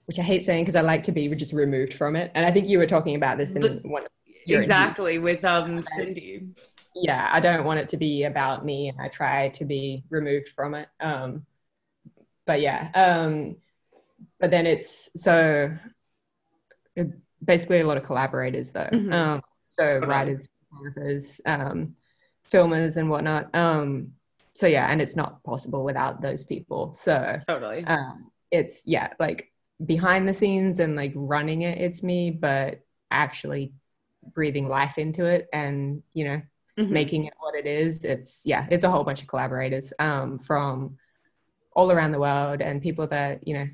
[0.06, 2.32] Which I hate saying because I like to be just removed from it.
[2.34, 4.08] And I think you were talking about this in But- one of
[4.46, 4.64] your interviews.
[4.64, 6.48] exactly with um cindy
[6.94, 10.48] yeah i don't want it to be about me and i try to be removed
[10.48, 11.44] from it um
[12.46, 13.56] but yeah um
[14.40, 15.70] but then it's so
[17.48, 19.12] basically a lot of collaborators though Mhm.
[19.12, 20.06] um so Totally.
[20.06, 21.94] writers photographers um
[22.52, 24.12] filmers and whatnot um
[24.54, 29.50] so yeah and it's not possible without those people so totally um it's yeah like
[29.84, 32.80] behind the scenes and like running it it's me but
[33.10, 33.72] actually
[34.34, 36.40] breathing life into it and you know
[36.78, 36.90] Mhm.
[36.90, 40.96] making it what it is it's yeah it's a whole bunch of collaborators um from
[41.74, 43.68] all around the world and people that you know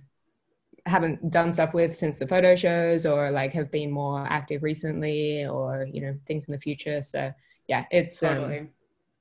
[0.87, 5.47] haven't done stuff with since the photo shows or like have been more active recently
[5.47, 7.32] or you know things in the future so
[7.68, 8.68] yeah it's um,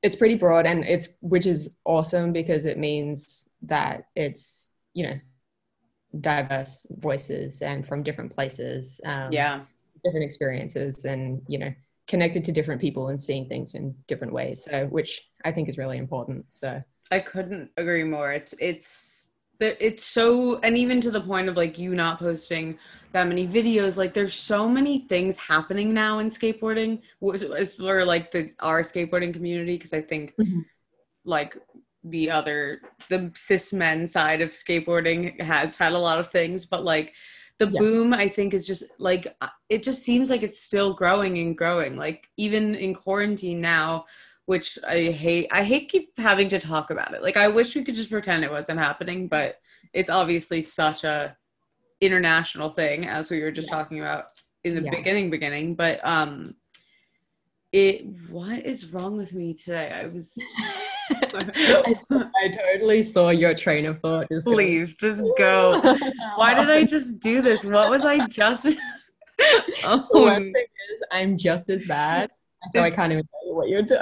[0.01, 5.19] it's pretty broad and it's which is awesome because it means that it's you know
[6.19, 9.01] diverse voices and from different places.
[9.03, 9.61] Um, yeah.
[10.03, 11.73] different experiences and you know
[12.07, 15.77] connected to different people and seeing things in different ways so which i think is
[15.77, 16.83] really important so
[17.13, 18.31] I couldn't agree more.
[18.31, 19.22] It's it's
[19.59, 22.77] it's so and even to the point of like you not posting
[23.11, 27.01] that many videos like there's so many things happening now in skateboarding
[27.55, 30.61] as for like the our skateboarding community because i think mm-hmm.
[31.23, 31.55] like
[32.03, 36.83] the other the cis men side of skateboarding has had a lot of things but
[36.83, 37.13] like
[37.59, 37.79] the yeah.
[37.79, 39.27] boom i think is just like
[39.69, 44.05] it just seems like it's still growing and growing like even in quarantine now
[44.45, 45.47] which I hate.
[45.51, 47.23] I hate keep having to talk about it.
[47.23, 49.59] Like I wish we could just pretend it wasn't happening, but
[49.93, 51.37] it's obviously such a
[52.01, 53.75] international thing as we were just yeah.
[53.75, 54.25] talking about
[54.63, 54.91] in the yeah.
[54.91, 56.55] beginning beginning, but um
[57.71, 59.91] it what is wrong with me today?
[59.91, 60.37] I was
[61.11, 61.93] I,
[62.43, 64.27] I, totally saw your train of thought.
[64.31, 65.79] Just Leave, just go.
[66.35, 67.65] Why did I just do this?
[67.65, 68.67] What was I just?
[69.85, 70.07] oh.
[70.11, 72.29] One thing is, I'm just as bad,
[72.71, 74.01] so it's, I can't even tell you what you're doing.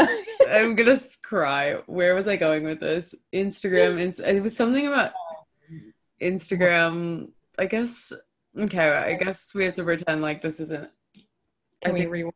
[0.52, 1.76] I'm gonna cry.
[1.86, 3.16] Where was I going with this?
[3.34, 4.20] Instagram.
[4.20, 5.14] it was something about
[6.22, 7.30] Instagram.
[7.58, 8.14] I guess.
[8.58, 10.90] Okay, I guess we have to pretend like this isn't.
[11.82, 12.34] Can I we rewind?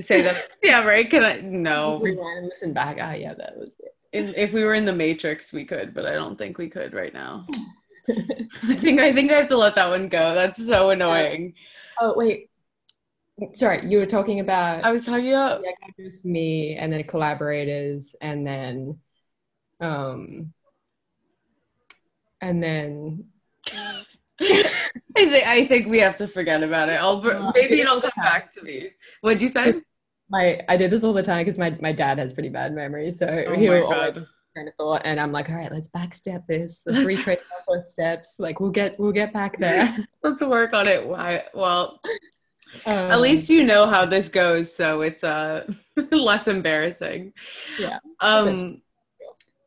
[0.00, 0.48] Say that.
[0.62, 1.08] yeah, right.
[1.08, 1.40] Can I?
[1.40, 2.00] No.
[2.00, 2.98] Rewind and listen back.
[3.00, 3.94] Ah, yeah, that was it.
[4.12, 6.92] In, if we were in the Matrix, we could, but I don't think we could
[6.92, 7.46] right now.
[8.08, 10.34] I think I think I have to let that one go.
[10.34, 11.54] That's so annoying.
[12.00, 12.50] Oh wait,
[13.54, 14.84] sorry, you were talking about.
[14.84, 18.98] I was talking about yeah, just me, and then collaborators, and then,
[19.80, 20.52] um,
[22.40, 23.24] and then.
[24.40, 26.94] I think I think we have to forget about it.
[26.94, 27.20] I'll
[27.54, 28.90] maybe it'll come back to me.
[29.20, 29.74] What'd you say?
[30.30, 33.10] My I did this all the time because my my dad has pretty bad memory,
[33.10, 34.16] so oh he'll always
[34.56, 36.82] kind of thought, and I'm like, all right, let's backstep this.
[36.86, 38.38] Let's retrace our footsteps.
[38.38, 39.96] Like we'll get we'll get back there.
[40.22, 41.06] let's work on it.
[41.06, 41.44] Why?
[41.54, 42.00] Well,
[42.86, 45.66] um, At least you know how this goes, so it's uh
[46.10, 47.32] less embarrassing.
[47.78, 47.98] Yeah.
[48.20, 48.82] Um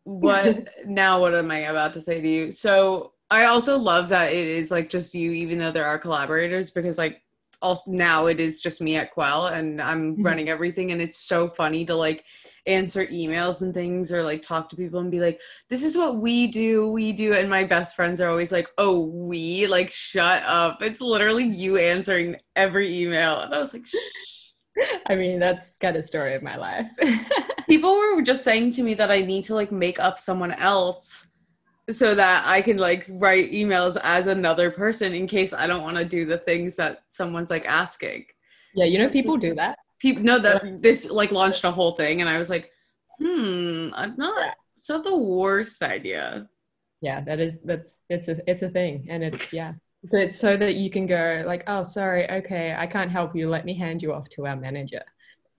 [0.03, 2.51] what now what am I about to say to you?
[2.51, 6.71] So I also love that it is like just you, even though there are collaborators,
[6.71, 7.21] because like
[7.61, 10.23] also now it is just me at Quell and I'm mm-hmm.
[10.23, 12.23] running everything and it's so funny to like
[12.67, 15.39] answer emails and things or like talk to people and be like
[15.69, 19.05] this is what we do we do and my best friends are always like oh
[19.05, 23.95] we like shut up it's literally you answering every email and i was like Shh.
[25.07, 26.89] I mean, that's kind of story of my life.
[27.67, 31.27] People were just saying to me that I need to like make up someone else
[31.89, 35.97] so that I can like write emails as another person in case I don't want
[35.97, 38.25] to do the things that someone's like asking.
[38.75, 42.21] Yeah, you know, people do that people know that this like launched a whole thing
[42.21, 42.71] and i was like
[43.19, 46.47] hmm i'm not it's not the worst idea.
[47.01, 49.73] Yeah that is that's it's a it's a thing and it's yeah.
[50.03, 53.49] So it's so that you can go like oh sorry okay i can't help you
[53.49, 55.01] let me hand you off to our manager.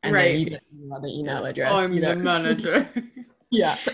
[0.03, 0.39] And right.
[0.39, 2.11] you get another email address i'm you know?
[2.11, 2.89] the manager.
[3.51, 3.77] Yeah.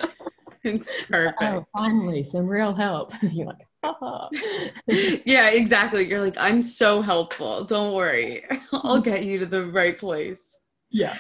[0.64, 1.42] It's perfect.
[1.42, 3.12] Oh finally some real help.
[3.22, 3.66] You're like
[4.86, 6.08] yeah, exactly.
[6.08, 7.64] You're like, I'm so helpful.
[7.64, 8.44] Don't worry.
[8.72, 10.60] I'll get you to the right place.
[10.90, 11.16] Yeah.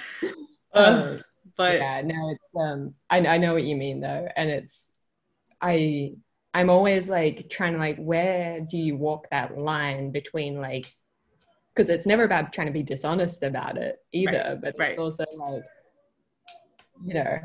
[0.72, 1.18] Uh,
[1.56, 4.28] but yeah, no, it's um I I know what you mean though.
[4.36, 4.92] And it's
[5.60, 6.12] I
[6.54, 10.94] I'm always like trying to like where do you walk that line between like
[11.74, 14.60] because it's never about trying to be dishonest about it either, right.
[14.60, 14.90] but right.
[14.90, 15.62] it's also like
[17.04, 17.38] you know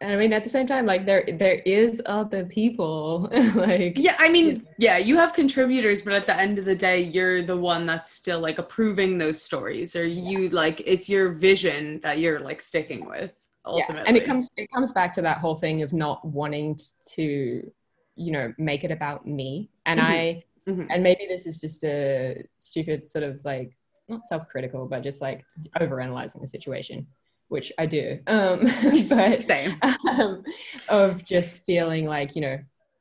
[0.00, 3.28] I mean, at the same time, like there there is other people.
[3.54, 7.02] like yeah, I mean, yeah, you have contributors, but at the end of the day,
[7.02, 12.00] you're the one that's still like approving those stories, or you like it's your vision
[12.02, 13.32] that you're like sticking with
[13.64, 14.02] ultimately.
[14.02, 14.08] Yeah.
[14.08, 16.78] And it comes it comes back to that whole thing of not wanting
[17.14, 17.72] to,
[18.14, 19.68] you know, make it about me.
[19.84, 20.12] And mm-hmm.
[20.12, 20.90] I mm-hmm.
[20.90, 23.76] and maybe this is just a stupid sort of like
[24.06, 25.44] not self-critical, but just like
[25.76, 27.08] overanalyzing the situation
[27.48, 28.18] which I do.
[28.26, 28.62] Um,
[29.08, 29.80] but same
[30.18, 30.42] um,
[30.88, 32.58] of just feeling like you know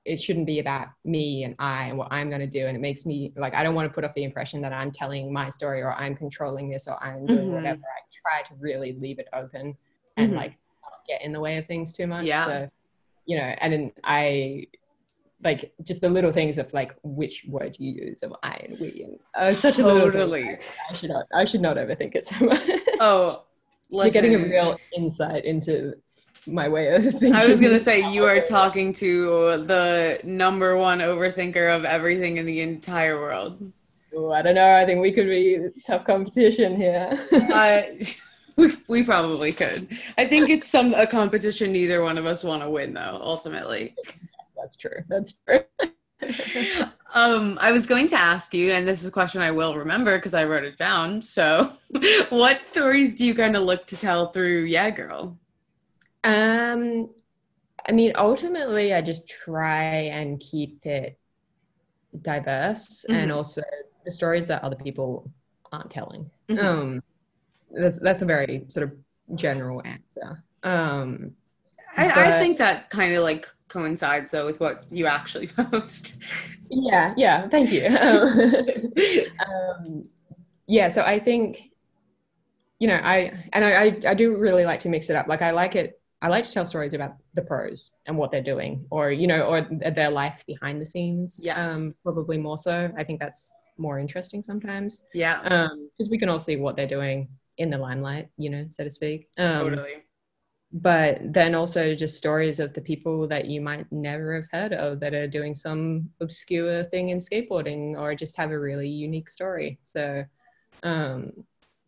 [0.08, 2.80] it shouldn't be about me and I and what I'm going to do, and it
[2.80, 5.50] makes me like I don't want to put off the impression that I'm telling my
[5.50, 7.52] story or I'm controlling this or I'm doing mm-hmm.
[7.52, 7.82] whatever.
[7.82, 9.76] I try to really leave it open
[10.16, 10.38] and mm-hmm.
[10.38, 12.26] like not get in the way of things too much.
[12.26, 12.46] Yeah.
[12.46, 12.70] So,
[13.26, 14.68] you know, and then I
[15.44, 19.04] like just the little things of like which word you use of I and we
[19.04, 20.02] and uh, it's such totally.
[20.02, 20.58] a little thing.
[20.90, 22.62] I should not I should not overthink it so much.
[23.00, 23.44] Oh,
[23.90, 25.94] Listen, You're getting a real insight into
[26.46, 27.34] my way of thinking.
[27.36, 32.46] I was gonna say you are talking to the number one overthinker of everything in
[32.46, 33.72] the entire world.
[34.16, 34.76] Oh, I don't know.
[34.76, 37.28] I think we could be tough competition here.
[37.32, 37.82] uh,
[38.58, 39.88] we, we probably could.
[40.18, 43.20] I think it's some a competition neither one of us want to win, though.
[43.22, 43.96] Ultimately,
[44.58, 45.04] that's true.
[45.08, 45.60] That's true.
[47.14, 50.18] Um, I was going to ask you, and this is a question I will remember
[50.18, 51.22] because I wrote it down.
[51.22, 51.74] So,
[52.30, 55.38] what stories do you kind of look to tell through Yeah Girl?
[56.24, 57.10] Um,
[57.88, 61.18] I mean, ultimately, I just try and keep it
[62.22, 63.16] diverse Mhm.
[63.16, 63.62] and also
[64.06, 65.30] the stories that other people
[65.72, 66.30] aren't telling.
[66.50, 66.64] Mhm.
[66.64, 67.04] Um,
[67.72, 70.44] that's that's a very sort of general answer.
[70.64, 71.36] Um,
[71.96, 76.18] I, I think that kind of like coincides though with what you actually post.
[76.70, 77.48] yeah, yeah.
[77.48, 77.88] Thank you.
[79.48, 80.04] um,
[80.68, 81.72] yeah, so I think,
[82.80, 85.28] you know, I and I, I do really like to mix it up.
[85.28, 86.00] Like I like it.
[86.22, 89.44] I like to tell stories about the pros and what they're doing, or you know,
[89.44, 91.40] or their life behind the scenes.
[91.44, 91.58] Yes.
[91.58, 92.92] Um, probably more so.
[92.98, 97.30] I think that's more interesting sometimes yeah, because we can all see what they're doing
[97.58, 99.30] in the limelight, you know, so to speak.
[99.38, 100.04] Um, totally.
[100.82, 105.00] But then also just stories of the people that you might never have heard of
[105.00, 109.80] that are doing some obscure thing in skateboarding or just have a really unique story.
[109.82, 110.24] So
[110.84, 111.32] um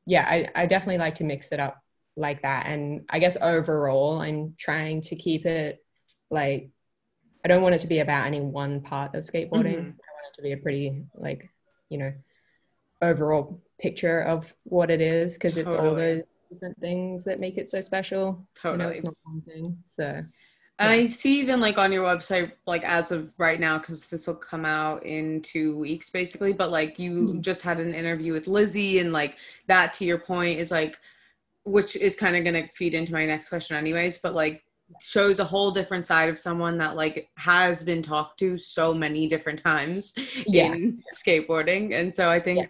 [0.05, 1.83] yeah I, I definitely like to mix it up
[2.15, 2.65] like that.
[2.65, 5.83] And i guess overall i'm trying to keep it
[6.31, 6.69] like
[7.45, 9.79] i don't want it to be about any one part of skateboarding.
[9.79, 9.93] Mhm.
[10.07, 11.49] i want it to be a pretty like
[11.89, 12.13] you know
[13.01, 17.69] overall picture of what it is because it's all those different things that make it
[17.69, 18.91] so special you know, Totally.
[18.91, 19.77] it's not one thing.
[19.85, 20.03] So
[20.81, 21.03] And Yeah.
[21.03, 24.35] I see even like on your website, like as of right now, because this will
[24.35, 27.41] come out in two weeks basically, but like you Mhm.
[27.41, 29.35] just had an interview with Lizzie, and like
[29.67, 30.97] that to your point is like,
[31.65, 34.63] which is kind of going to feed into my next question, anyways, but like
[35.01, 39.27] shows a whole different side of someone that like has been talked to so many
[39.27, 40.13] different times
[40.47, 40.73] Yeah.
[40.73, 41.93] in skateboarding.
[41.93, 42.67] And so I think Yeah.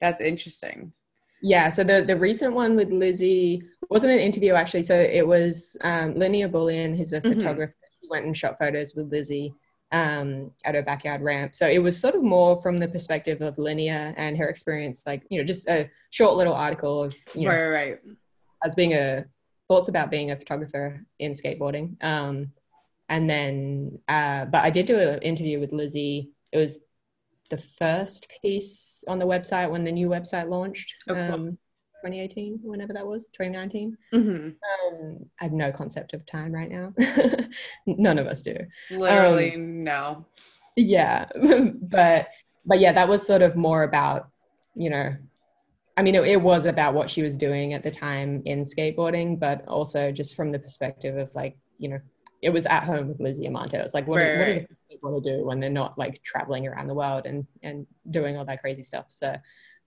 [0.00, 0.92] that's interesting.
[1.44, 4.82] Yeah, so the the recent one with Lizzie wasn't an interview actually.
[4.82, 7.34] So it was um, Linnea Bullion, who's a Mhm.
[7.34, 7.74] photographer.
[8.00, 9.52] She went and shot photos with Lizzie
[9.92, 11.54] um, at her backyard ramp.
[11.54, 15.22] So it was sort of more from the perspective of Linnea and her experience, like
[15.28, 17.98] you know, just a short little article of you know right, right.
[18.64, 19.26] as being a
[19.68, 22.02] thoughts about being a photographer in skateboarding.
[22.02, 22.52] Um,
[23.10, 26.30] and then, uh, but I did do an interview with Lizzie.
[26.52, 26.78] It was
[27.50, 31.58] the first piece on the website when the new website launched, Oh, um,
[32.04, 33.96] 2018, whenever that was, 2019.
[34.12, 34.48] hmm
[34.92, 36.92] Um, I have no concept of time right now.
[37.86, 38.56] None of us do.
[38.90, 40.26] Literally, Um, no.
[40.76, 41.26] Yeah,
[41.82, 42.28] but
[42.66, 44.28] but yeah, that was sort of more about
[44.74, 45.14] you know,
[45.96, 49.38] I mean, it, it was about what she was doing at the time in skateboarding,
[49.38, 52.00] but also just from the perspective of like you know,
[52.42, 53.74] it was at home with Lizzie Armanto.
[53.74, 54.66] It's like what, Right, what right.
[54.94, 58.44] A skateboarder do when they're not like traveling around the world and and doing all
[58.44, 59.06] that crazy stuff?
[59.08, 59.34] So.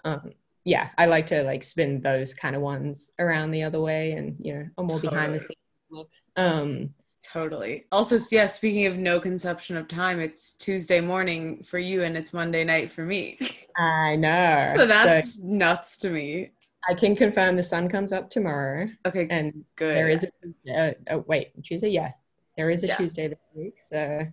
[0.05, 0.31] Um,
[0.63, 4.35] yeah, I like to like spin those kind of ones around the other way and
[4.39, 5.39] you know, a more behind the Totally.
[5.39, 5.57] scenes
[5.89, 6.09] look.
[6.35, 6.93] Um,
[7.23, 7.85] Totally.
[7.91, 12.33] Also, yeah, speaking of no conception of time, it's Tuesday morning for you and it's
[12.33, 13.37] Monday night for me.
[13.77, 14.73] I know.
[14.75, 16.51] So So that's nuts to me.
[16.89, 19.95] I can confirm the sun comes up tomorrow, Okay, and good.
[19.95, 21.89] there is a uh, oh, wait Tuesday.
[21.89, 22.11] Yeah,
[22.55, 22.97] there is a Yeah.
[22.97, 23.81] Tuesday this week.
[23.81, 24.25] So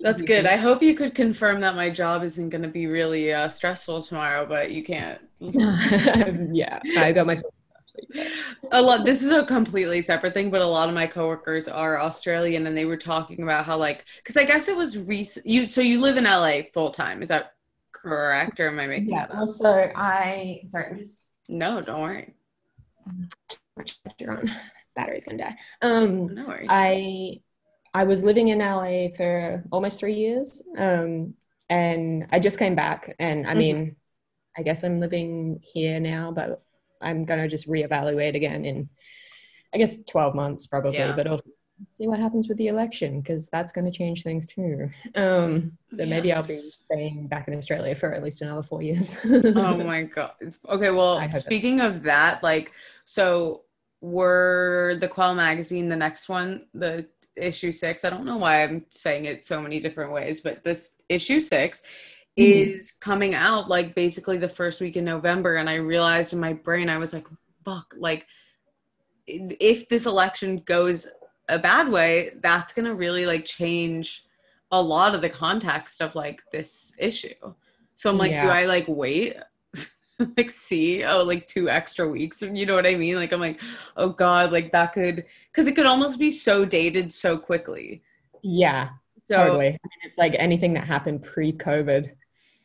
[0.00, 0.46] That's good.
[0.46, 4.02] I hope you could confirm that my job isn't going to be really uh, stressful
[4.02, 5.20] tomorrow, but you can't.
[5.40, 8.08] yeah, I got my fingers crossed for you.
[8.70, 12.00] a lot this is a completely separate thing but a lot of my coworkers are
[12.00, 15.66] australian and they were talking about how like because i guess it was recent you
[15.66, 17.54] so you live in la full time is that
[17.92, 19.26] correct or am i making Yeah.
[19.26, 22.34] that Well, so I sorry, I'm just no don't worry
[23.76, 24.50] much on.
[24.94, 25.56] Battery's gonna die.
[25.80, 27.40] Um, no worries I
[27.94, 31.34] I was living in LA for almost three years, um,
[31.68, 33.14] and I just came back.
[33.18, 33.58] And I Mhm.
[33.58, 33.96] mean,
[34.56, 36.62] I guess I'm living here now, but
[37.00, 38.88] I'm gonna just reevaluate again in,
[39.74, 40.98] I guess, 12 months probably.
[40.98, 41.12] Yeah.
[41.12, 41.44] But also
[41.88, 44.88] see what happens with the election because that's going to change things too.
[45.16, 49.16] Um, so maybe I'll be staying back in Australia for at least another four years.
[49.24, 50.32] oh my god
[50.68, 52.72] okay well I hope it- speaking of that like
[53.04, 53.62] so
[54.00, 58.84] were the quell magazine the next one the issue six i don't know why i'm
[58.90, 61.82] saying it so many different ways but this issue 6
[62.38, 62.68] Mhm.
[62.68, 66.52] is coming out like basically the first week in november and i realized in my
[66.52, 67.26] brain i was like
[67.64, 68.26] fuck like
[69.26, 71.06] if this election goes
[71.48, 74.24] a bad way that's gonna really like change
[74.70, 77.34] a lot of the context of like this issue
[77.94, 79.36] so i'm like do i like wait
[80.36, 83.60] like see oh like two extra weeks you know what i mean like i'm like
[83.96, 88.02] oh god like that could because it could almost be so dated so quickly
[88.42, 88.90] yeah,
[89.28, 89.66] so totally.
[89.68, 92.12] I mean, it's like anything that happened pre-COVID,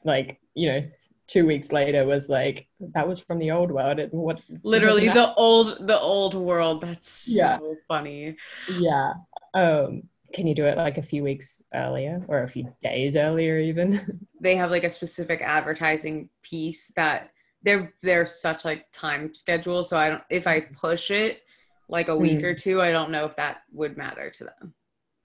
[0.04, 0.90] like you know,
[1.28, 4.00] two weeks later was like that was from the old world.
[4.00, 7.60] It, what literally the old the old world that's so Yeah.
[7.88, 8.38] funny
[8.68, 9.14] yeah
[9.54, 10.04] um
[10.34, 14.20] can you do it like a few weeks earlier or a few days earlier even?
[14.40, 17.32] They have like a specific advertising piece that
[17.64, 19.84] they're they're such like time schedule.
[19.84, 21.42] So I don't if I push it
[21.90, 22.44] like a week Mm.
[22.44, 24.74] or two, I don't know if that would matter to them.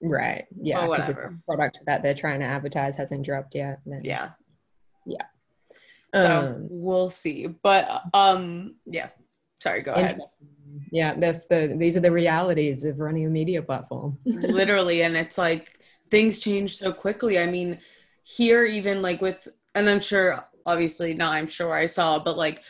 [0.01, 0.45] Right.
[0.61, 0.87] Yeah.
[0.87, 1.37] Because if the whatever.
[1.45, 3.79] product that they're trying to advertise hasn't dropped yet.
[3.85, 4.31] Then, Yeah.
[6.15, 7.47] So Um, we'll see.
[7.47, 9.09] But um yeah.
[9.59, 10.19] Sorry, go ahead.
[10.91, 11.15] yeah.
[11.15, 14.17] That's the these are the realities of running a media platform.
[14.25, 15.79] literally and it's like
[16.11, 17.79] things change so quickly i mean
[18.21, 22.61] here even like with and i'm sure obviously not i'm sure i saw but like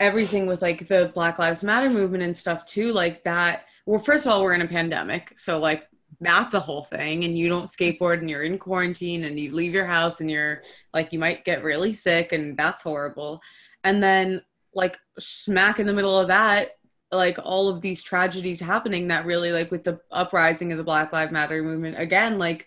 [0.00, 4.26] everything with like the black lives matter movement and stuff too like that well first
[4.26, 5.88] of all we're in a pandemic so like
[6.20, 9.74] that's a whole thing and you don't skateboard and you're in quarantine and you leave
[9.74, 10.62] your house and you're
[10.94, 13.40] like you might get really sick and that's horrible.
[13.84, 14.42] And then
[14.74, 16.70] like smack in the middle of that
[17.10, 21.12] like all of these tragedies happening that really like with the uprising of the black
[21.12, 22.66] lives matter movement again like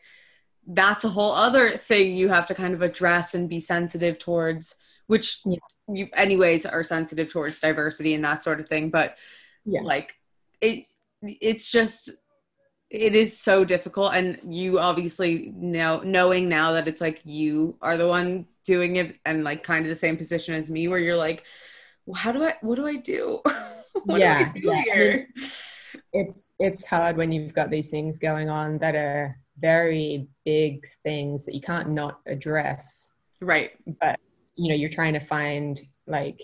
[0.67, 4.75] that's a whole other thing you have to kind of address and be sensitive towards
[5.07, 5.57] which Yeah.
[5.87, 9.17] you anyways are sensitive towards diversity and that sort of thing but
[9.65, 9.81] Yeah.
[9.81, 10.15] like
[10.61, 10.85] it
[11.21, 12.09] it's just
[12.89, 17.97] it is so difficult and you obviously know knowing now that it's like you are
[17.97, 21.17] the one doing it and like kind of the same position as me where you're
[21.17, 21.43] like
[22.05, 23.41] well, how do i what do i do
[24.05, 24.73] what Yeah, do I do yeah.
[24.73, 25.27] I here
[26.13, 31.45] it's it's hard when you've got these things going on that are very big things
[31.45, 33.11] that you can't not address.
[33.41, 33.71] Right.
[33.99, 34.19] But
[34.55, 36.41] you know you're trying to find like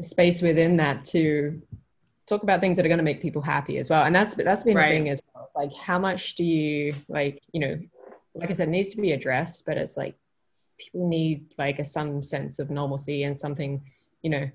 [0.00, 1.60] space within that to
[2.26, 4.04] talk about things that are going to make people happy as well.
[4.04, 4.90] And that's that's been Right.
[4.90, 5.44] the thing as well.
[5.44, 7.78] It's like how much do you like you know
[8.34, 10.14] like i said it needs to be addressed but it's like
[10.78, 13.80] people need like a some sense of normalcy and something
[14.22, 14.50] you know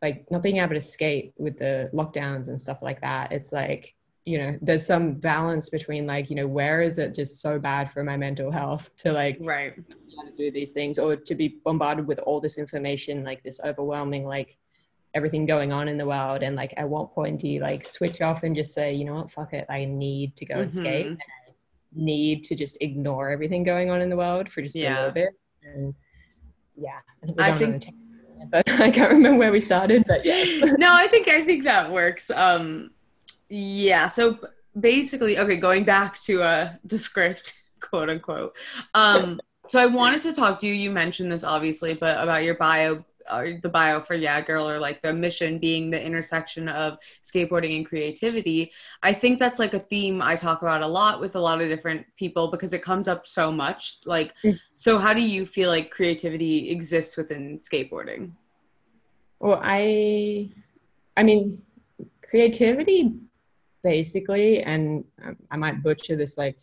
[0.00, 3.32] like not being able to skate with the lockdowns and stuff like that.
[3.32, 3.94] It's like
[4.30, 7.90] you know there's some balance between like you know where is it just so bad
[7.90, 9.74] for my mental health to like right.
[9.74, 14.24] to do these things or to be bombarded with all this information like this overwhelming
[14.24, 14.56] like
[15.14, 18.20] everything going on in the world and like at what point do you like switch
[18.20, 19.30] off and just say you know what?
[19.30, 19.66] Fuck it.
[19.68, 21.52] I need to go and skate and i
[21.92, 25.30] need to just ignore everything going on in the world for just a little bit.
[25.64, 25.92] And
[26.76, 27.84] yeah i think, I think-
[28.50, 30.48] but i can't remember where we started but yes.
[30.78, 32.90] No i think i think that works um
[33.50, 34.38] yeah so
[34.78, 38.54] basically okay going back to uh the script quote unquote
[38.94, 40.72] um so i wanted to talk to you.
[40.72, 44.78] You mentioned this obviously but about your bio or the bio for yeah girl or
[44.80, 48.72] like the mission being the intersection of skateboarding and creativity.
[49.04, 51.68] I think that's like a theme i talk about a lot with a lot of
[51.68, 53.98] different people because it comes up so much.
[54.04, 54.58] Like Mm.
[54.74, 58.32] so how do you feel like creativity exists within skateboarding?
[59.38, 60.50] Well, I,
[61.16, 61.62] I mean,
[62.28, 63.12] creativity,
[63.82, 66.58] basically, and um, I might butcher this like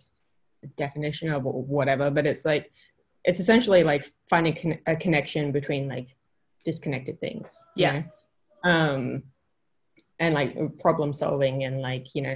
[0.76, 2.72] definition of whatever, but it's like
[3.24, 6.15] it's essentially like finding con- a connection between like
[6.63, 7.68] disconnected things.
[7.76, 8.01] you Yeah.
[8.63, 8.72] know?
[8.72, 9.24] Um,
[10.20, 12.36] and like problem solving and like you know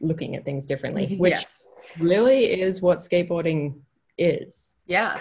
[0.00, 1.66] looking at things differently, which yes
[1.98, 3.80] really is what skateboarding
[4.18, 4.76] is.
[4.86, 5.14] yeah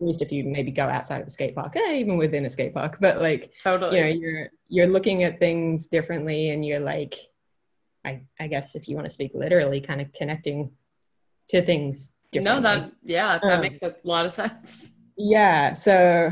[0.00, 2.50] At least if you maybe go outside of a skate park, eh, even within a
[2.50, 6.80] skate park, but like totally you know you're you're looking at things differently and you're
[6.80, 7.14] like
[8.04, 10.70] i i guess if you want to speak literally kind of connecting
[11.48, 14.90] to things differently No, that yeah, that Um, makes a lot of sense.
[15.16, 16.30] yeah so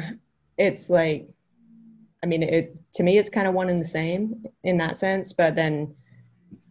[0.59, 1.29] it's like
[2.23, 5.33] i mean it to me it's kind of one and the same in that sense
[5.33, 5.95] but then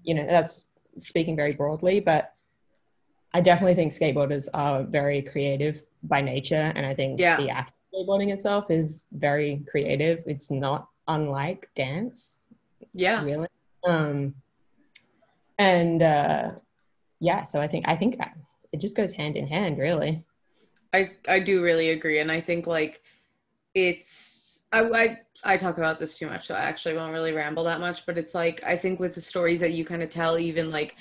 [0.04, 0.66] you know that's
[1.00, 2.34] speaking very broadly but
[3.34, 7.38] i definitely think skateboarders are very creative by nature and i think Yeah.
[7.38, 12.40] the act of skateboarding itself is very creative it's not unlike dance
[12.94, 13.48] Yeah, really
[13.88, 14.36] um
[15.62, 16.52] and uh
[17.20, 18.16] yeah so i think i think
[18.74, 20.24] it just goes hand in hand really
[20.94, 23.02] I I do really agree, and I think like
[23.74, 27.64] it's I I I talk about this too much, so I actually won't really ramble
[27.66, 28.06] that much.
[28.06, 30.96] But it's like I think with the stories that you kind of tell, even like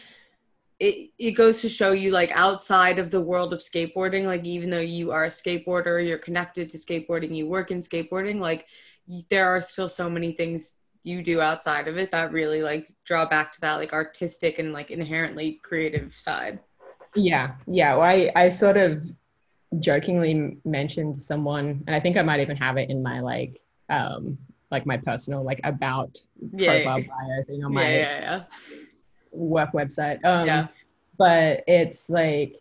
[0.78, 4.70] it it goes to show you like outside of the world of skateboarding, like even
[4.70, 8.66] though you are a skateboarder, you're connected to skateboarding, you work in skateboarding, like
[9.28, 13.24] there are still so many things you do outside of it that really like draw
[13.26, 16.58] back to that like artistic and like inherently creative side.
[17.14, 19.04] yeah yeah well, i i sort of
[19.78, 24.36] jokingly mentioned someone and i think i might even have it in my like um
[24.70, 26.16] like my personal like about
[26.52, 28.42] Yeah, profile yeah, bio thing on yeah, my yeah, yeah.
[29.32, 30.66] work website um Yeah.
[31.18, 32.56] but it's like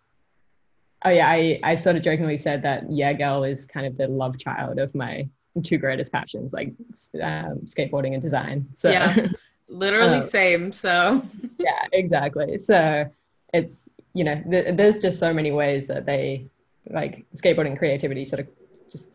[1.06, 4.08] oh yeah i i sort of jokingly said that yeah girl is kind of the
[4.08, 5.28] love child of my
[5.64, 6.74] two greatest passions like
[7.22, 9.28] um, skateboarding and design so Yeah.
[9.68, 10.72] Literally Um, same.
[10.72, 11.22] So
[11.60, 13.06] yeah exactly so
[13.54, 16.48] it's you know, th- there's just so many ways that they
[16.90, 18.48] like skateboarding creativity sort of
[18.92, 19.12] just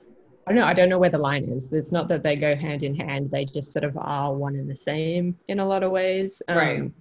[0.47, 0.67] I don't know.
[0.67, 1.73] I don't know where the line is.
[1.73, 3.31] It's not that they go hand in hand.
[3.31, 6.43] They just sort of are one and the same in a lot of ways.
[6.49, 6.93] Um, Right.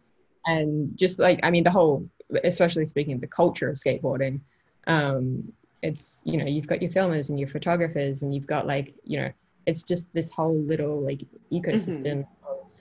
[0.46, 2.10] And just like, I mean, the whole,
[2.44, 4.40] especially speaking of the culture of skateboarding,
[4.88, 5.52] um,
[5.84, 9.20] it's, you know, you've got your filmers and your photographers and you've got like, you
[9.20, 9.32] know,
[9.66, 11.22] it's just this whole little like
[11.52, 12.50] ecosystem mm-hmm.
[12.50, 12.72] of,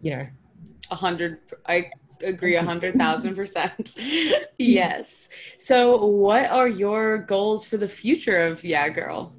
[0.00, 0.26] you know,
[0.90, 1.40] A hundred.
[1.66, 1.90] I
[2.22, 2.54] agree.
[2.56, 3.96] A hundred thousand percent.
[4.58, 5.28] yes.
[5.58, 9.32] So, what are your goals for the future of Yeah Girl?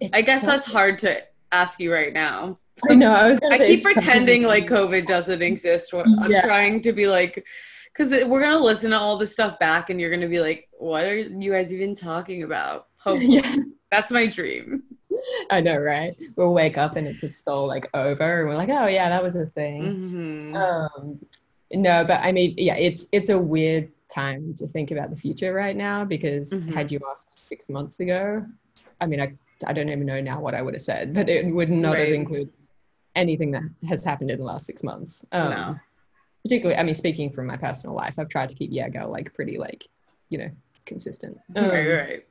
[0.00, 2.56] it's I guess so- that's hard to ask you right now.
[2.88, 3.12] I know.
[3.12, 3.40] I was.
[3.40, 5.92] Gonna I keep something- pretending like COVID doesn't exist.
[5.92, 6.42] I'm Yeah.
[6.42, 7.44] trying to be like,
[7.98, 11.04] because we're gonna listen to all this stuff back, and you're gonna be like, "What
[11.04, 13.56] are you guys even talking about?" Hopefully, yeah,
[13.90, 14.84] that's my dream.
[15.50, 16.14] I know, right?
[16.36, 19.22] We'll wake up and it's just all like over, and we're like, oh yeah, that
[19.22, 20.52] was a thing.
[20.52, 21.18] hmm Um,
[21.72, 25.52] no, but I mean, yeah, it's it's a weird time to think about the future
[25.52, 26.72] right now because Mhm.
[26.74, 28.46] had you asked six months ago,
[29.00, 29.32] I mean, I
[29.66, 32.08] I don't even know now what I would have said, but it would not have
[32.10, 32.52] included
[33.16, 35.24] anything that has happened in the last six months.
[35.32, 35.76] Um, no.
[36.44, 39.34] Particularly, I mean, speaking from my personal life, I've tried to keep Yeah Girl like
[39.34, 39.86] pretty like,
[40.30, 40.50] you know,
[40.86, 41.36] consistent.
[41.54, 42.24] right, Um, right.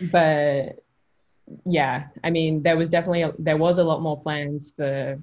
[0.00, 0.80] but
[1.66, 5.20] yeah i mean there was definitely a, there was a lot more plans for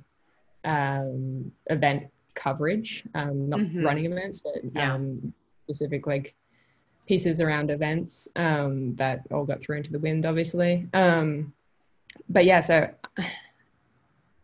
[0.66, 2.04] um event
[2.36, 3.84] coverage um not Mhm.
[3.84, 4.94] running events but Yeah.
[4.94, 5.34] um
[5.64, 6.36] specific like
[7.08, 11.52] pieces around events um that all got thrown to the wind obviously um
[12.30, 12.88] but yeah so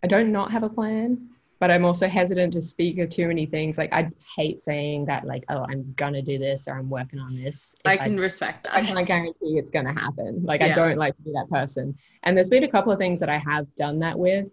[0.04, 1.30] i don't not have a plan
[1.60, 5.26] but i'm also hesitant to speak of too many things like i hate saying that
[5.26, 8.64] like oh i'm gonna do this or i'm working on this if I can respect
[8.64, 8.74] that.
[8.74, 10.44] I can't guarantee it's going to happen.
[10.44, 10.68] Like, Yeah.
[10.68, 11.98] I don't like to be that person.
[12.24, 14.48] And there's been a couple of things that I have done that with,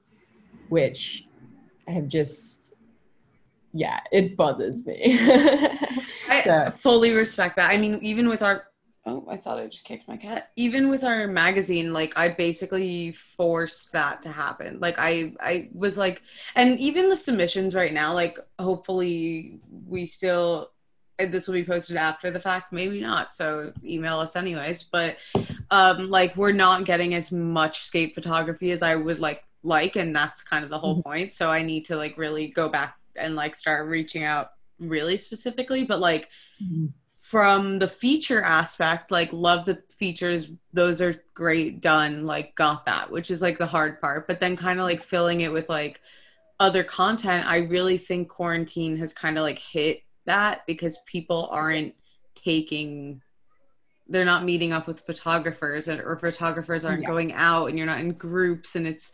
[0.69, 1.25] which
[1.89, 2.75] have just,
[3.73, 5.19] yeah, it bothers me.
[6.45, 6.65] so.
[6.67, 7.71] I fully respect that.
[7.71, 8.65] I mean, even with our
[9.07, 10.51] oh, I thought I just kicked my cat.
[10.57, 14.79] Even with our magazine, like I basically forced that to happen.
[14.81, 16.23] Like I I was like
[16.55, 20.71] and even the submissions right now, like hopefully we still
[21.19, 23.35] this will be posted after the fact, maybe not.
[23.35, 25.17] So email us anyways, but
[25.71, 30.15] um like we're not getting as much skate photography as I would like like and
[30.15, 31.33] that's kind of the whole point.
[31.33, 35.85] So I need to like really go back and like start reaching out really specifically,
[35.85, 36.29] but like
[37.35, 43.11] from the feature aspect, like love the features, those are great done, like got that,
[43.11, 44.29] which is like the hard part.
[44.29, 46.01] But then kind of like filling it with like
[46.61, 51.95] other content, I really think quarantine has kind of like hit that because people aren't
[52.37, 53.21] taking
[54.07, 57.09] they're not meeting up with photographers and, or photographers aren't Yeah.
[57.09, 59.13] going out and you're not in groups and it's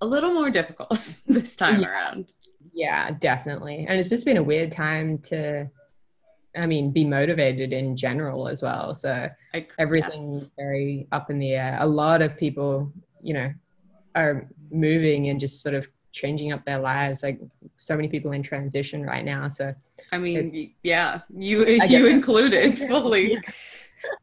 [0.00, 1.88] a little more difficult this time Yeah.
[1.88, 2.26] around.
[2.72, 3.84] yeah, definitely.
[3.86, 5.68] And it's just been a weird time to,
[6.56, 8.94] I mean, be motivated in general as well.
[8.94, 9.28] So
[9.78, 10.50] everything's yes.
[10.56, 11.78] very up in the air.
[11.80, 12.92] A lot of people,
[13.22, 13.52] you know,
[14.16, 17.22] are moving and just sort of changing up their lives.
[17.22, 17.40] Like
[17.76, 19.48] so many people in transition right now.
[19.48, 19.74] So
[20.12, 23.38] I mean, yeah, you you included fully,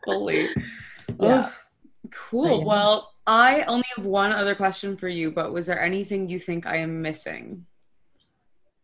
[0.06, 0.48] fully.
[1.20, 1.46] Yeah.
[1.46, 1.52] Ugh,
[2.12, 2.66] cool.
[2.66, 6.66] Well, I only have one other question for you, but was there anything you think
[6.66, 7.66] I am missing?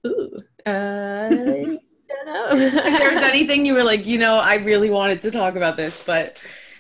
[0.06, 0.38] Ooh.
[0.66, 1.80] Uh, I don't know.
[2.28, 5.78] If there was anything you were like, you know, I really wanted to talk about
[5.78, 6.38] this, but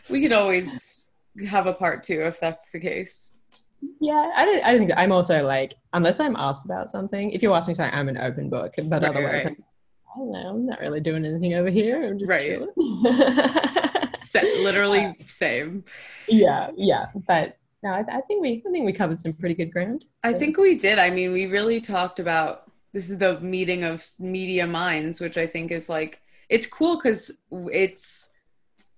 [0.09, 1.11] we could always
[1.47, 3.31] have a part two if that's the case.
[3.99, 7.53] yeah, I, don't, I think I'm also like, unless I'm asked about something, if you
[7.53, 8.73] ask me something, I'm an open book.
[8.77, 9.55] But Right, otherwise, right.
[9.57, 9.63] I'm,
[10.15, 10.49] I don't know.
[10.49, 12.05] I'm not really doing anything over here.
[12.05, 12.61] I'm just Right.
[14.63, 15.83] literally same.
[16.27, 17.07] yeah, yeah.
[17.27, 20.05] But no, I, I think we, I think we covered some pretty good ground.
[20.23, 20.99] I think we did.
[20.99, 25.47] I mean, we really talked about this is the meeting of media minds, which I
[25.47, 28.31] think is like it's cool because it's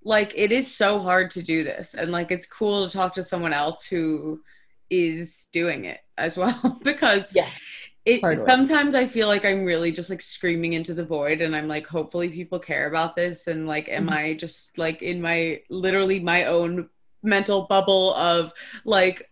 [0.04, 3.24] like it is so hard to do this, and like it's cool to talk to
[3.24, 4.42] someone else who
[4.90, 7.50] is doing it as well because Yeah,
[8.06, 11.68] it sometimes I feel like I'm really just like screaming into the void, and I'm
[11.68, 14.14] like, hopefully people care about this, and like, am Mhm.
[14.14, 16.90] I just like in my literally my own
[17.24, 18.54] mental bubble of
[18.86, 19.30] like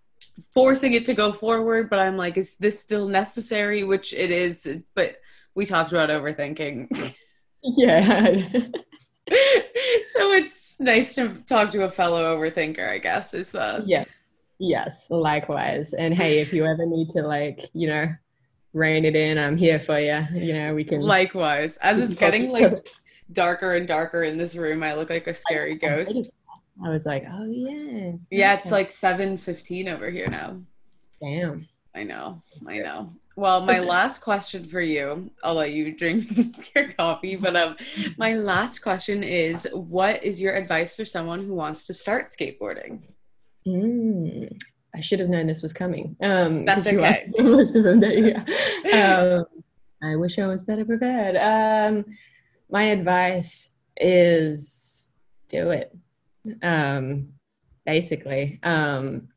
[0.54, 4.82] forcing it to go forward but i'm like is this still necessary which it is
[4.96, 5.18] but
[5.56, 6.88] we talked about overthinking
[7.64, 8.48] yeah.
[10.12, 14.24] so it's nice to talk to a fellow overthinker i guess is the yes,
[14.64, 15.08] yes.
[15.10, 15.94] Likewise.
[15.94, 18.14] And hey, if you ever need to like, you know,
[18.74, 20.26] rein it in, I'm here for you.
[20.34, 21.02] You know, we can.
[21.02, 22.88] likewise as it's getting like
[23.32, 26.32] darker and darker in this room i look like a scary I ghost that.
[26.84, 28.14] I was like, oh yeah.
[28.32, 28.72] yeah it's nighttime.
[28.72, 30.58] like 7 15 over here now
[31.24, 31.68] damn.
[31.96, 33.14] I know, I know.
[33.36, 37.78] well, my last question for you, I'll let you drink your coffee, but um,
[38.18, 43.04] my last question is what is your advice for someone who wants to start skateboarding?
[43.68, 44.58] Mm,
[44.94, 46.16] I should have known this was coming.
[46.22, 47.32] Um, That's okay.
[47.40, 48.44] Most of them, yeah.
[48.94, 49.46] Um,
[50.02, 51.38] I wish I was better prepared.
[51.38, 52.06] Um,
[52.70, 55.14] my advice is
[55.48, 55.96] do it.
[56.62, 57.34] Um,
[57.86, 59.30] basically, um,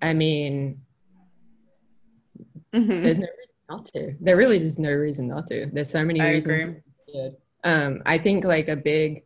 [0.00, 0.80] I mean,
[2.72, 3.02] Mhm.
[3.02, 4.14] there's no reason not to.
[4.20, 5.66] There really is no reason not to.
[5.72, 6.82] There's so many I reasons.
[7.64, 9.24] Um, I think like a big,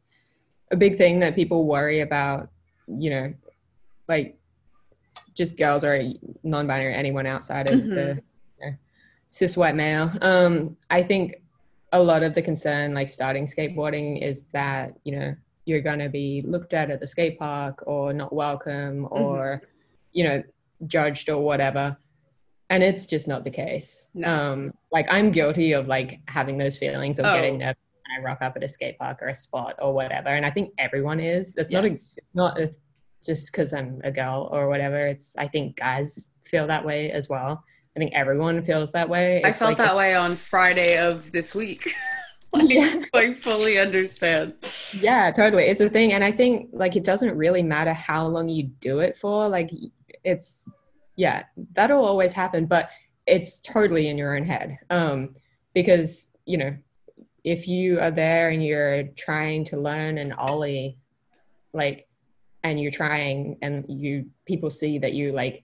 [0.70, 2.51] a big thing that people worry about,
[2.87, 3.35] you know,
[4.07, 4.39] like
[5.35, 6.12] just girls or
[6.43, 8.22] non-binary, anyone outside of the
[8.61, 8.76] you know,
[9.26, 10.11] cis white male.
[10.22, 11.43] Um, I think
[11.93, 15.35] a lot of the concern, like starting skateboarding, is that you know
[15.69, 19.62] you're going to be looked at at the skate park or not welcome or
[20.12, 20.43] you know
[20.87, 21.97] judged or whatever.
[22.71, 24.11] And it's just not the case.
[24.14, 24.29] No.
[24.53, 27.35] um like i'm guilty of like having those feelings of Oh.
[27.35, 30.31] getting nervous when i rock up at a skate park or a spot or whatever.
[30.31, 31.55] And i think everyone is.
[31.57, 31.97] It's not a,
[32.35, 32.73] not a,
[33.25, 35.07] just because i'm a girl or whatever.
[35.07, 37.62] It's i think guys feel that way as well.
[37.97, 39.43] I think everyone feels that way.
[39.45, 41.95] I felt like that way on Friday of this week.
[42.53, 43.03] like, Yeah.
[43.14, 44.55] I fully understand.
[45.01, 48.49] yeah totally it's a thing and i think like it doesn't really matter how long
[48.49, 49.70] you do it for like
[50.24, 50.64] it's
[51.16, 51.44] yeah
[51.74, 52.88] that'll always happen but
[53.26, 55.34] it's totally in your own head um
[55.74, 56.74] because you know
[57.44, 60.96] if you are there and you're trying to learn an ollie
[61.74, 62.09] like
[62.64, 65.61] and you're trying and you people see that you like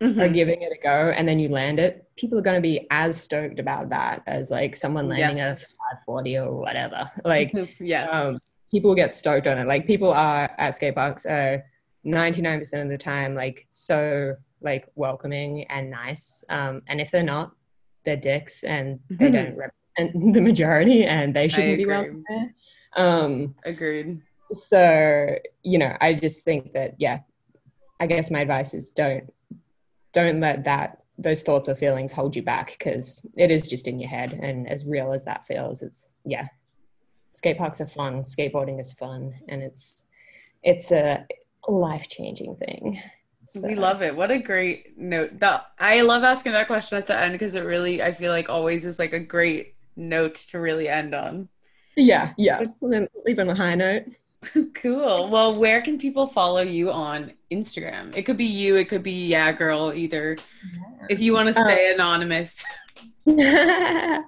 [0.00, 0.32] are Mhm.
[0.32, 3.20] giving it a go and then you land it people are going to be as
[3.22, 5.74] stoked about that as like someone landing Yes.
[5.90, 8.08] 540 or whatever like yes.
[8.12, 8.38] um,
[8.70, 9.66] people get stoked on it.
[9.66, 11.64] Like people are at skate parks are
[12.06, 16.44] 99% of the time like so like welcoming and nice.
[16.48, 17.50] Um, and if they're not,
[18.04, 19.32] they're dicks and they Mhm.
[19.32, 22.54] don't represent the majority and they shouldn't be welcome there.
[22.96, 24.20] Um, Agreed.
[24.52, 27.18] so you know, I just think that yeah,
[27.98, 29.24] I guess my advice is don't
[30.12, 34.00] don't let that those thoughts or feelings hold you back because it is just in
[34.00, 36.46] your head and as real as that feels it's yeah
[37.32, 40.06] skate parks are fun skateboarding is fun and it's
[40.62, 41.24] it's a
[41.68, 43.00] life-changing thing
[43.46, 44.14] So, We love it.
[44.14, 45.40] What a great note.
[45.40, 48.48] That I love asking that question at the end because it really I feel like
[48.48, 51.48] always is like a great note to really end on.
[51.96, 54.04] yeah yeah leave on a high note
[54.74, 55.28] cool.
[55.28, 58.16] Well, where can people follow you on Instagram?
[58.16, 60.36] It could be you, it could be Yeah Girl, either.
[61.08, 62.64] If you want to stay anonymous.
[63.28, 64.22] oh,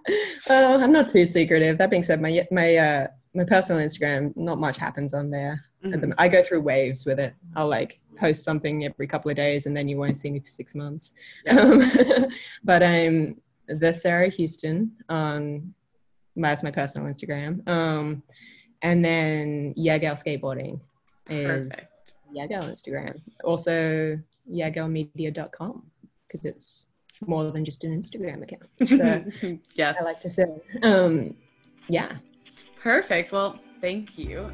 [0.50, 1.78] I'm not too secretive.
[1.78, 5.60] That being said, my my uh, my personal Instagram, not much happens on there.
[5.82, 6.14] The- Mhm.
[6.18, 7.34] I go through waves with it.
[7.56, 10.46] I'll like post something every couple of days, and then you won't see me for
[10.46, 11.14] six months.
[11.48, 11.82] Um,
[12.64, 15.74] but I'm the Sarah Houston on
[16.36, 17.66] that's my personal Instagram.
[17.68, 18.22] Um,
[18.82, 20.80] and then Yeah Girl Skateboarding
[21.28, 21.92] is Perfect.
[22.32, 23.20] Yeah Girl Instagram.
[23.44, 24.18] Also
[24.50, 25.82] yagelmedia.com
[26.26, 26.86] because it's
[27.26, 28.68] more than just an Instagram account.
[28.88, 29.24] So
[29.74, 29.96] yes.
[30.00, 30.46] I like to say,
[30.82, 31.36] um,
[31.88, 32.16] yeah.
[32.80, 33.32] Perfect.
[33.32, 34.50] Well, thank you.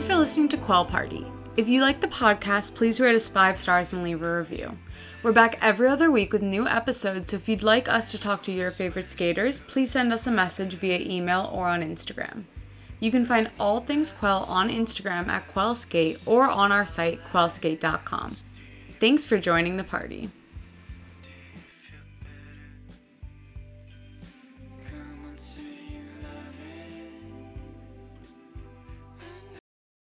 [0.00, 1.26] Thanks for listening to Quell Party.
[1.58, 4.78] If you like the podcast, please rate us five stars and leave a review.
[5.22, 8.42] We're back every other week with new episodes, so if you'd like us to talk
[8.44, 12.44] to your favorite skaters, please send us a message via email or on Instagram.
[12.98, 18.38] You can find all things Quell on Instagram at QuellSkate or on our site, quellskate.com.
[19.00, 20.30] Thanks for joining the party.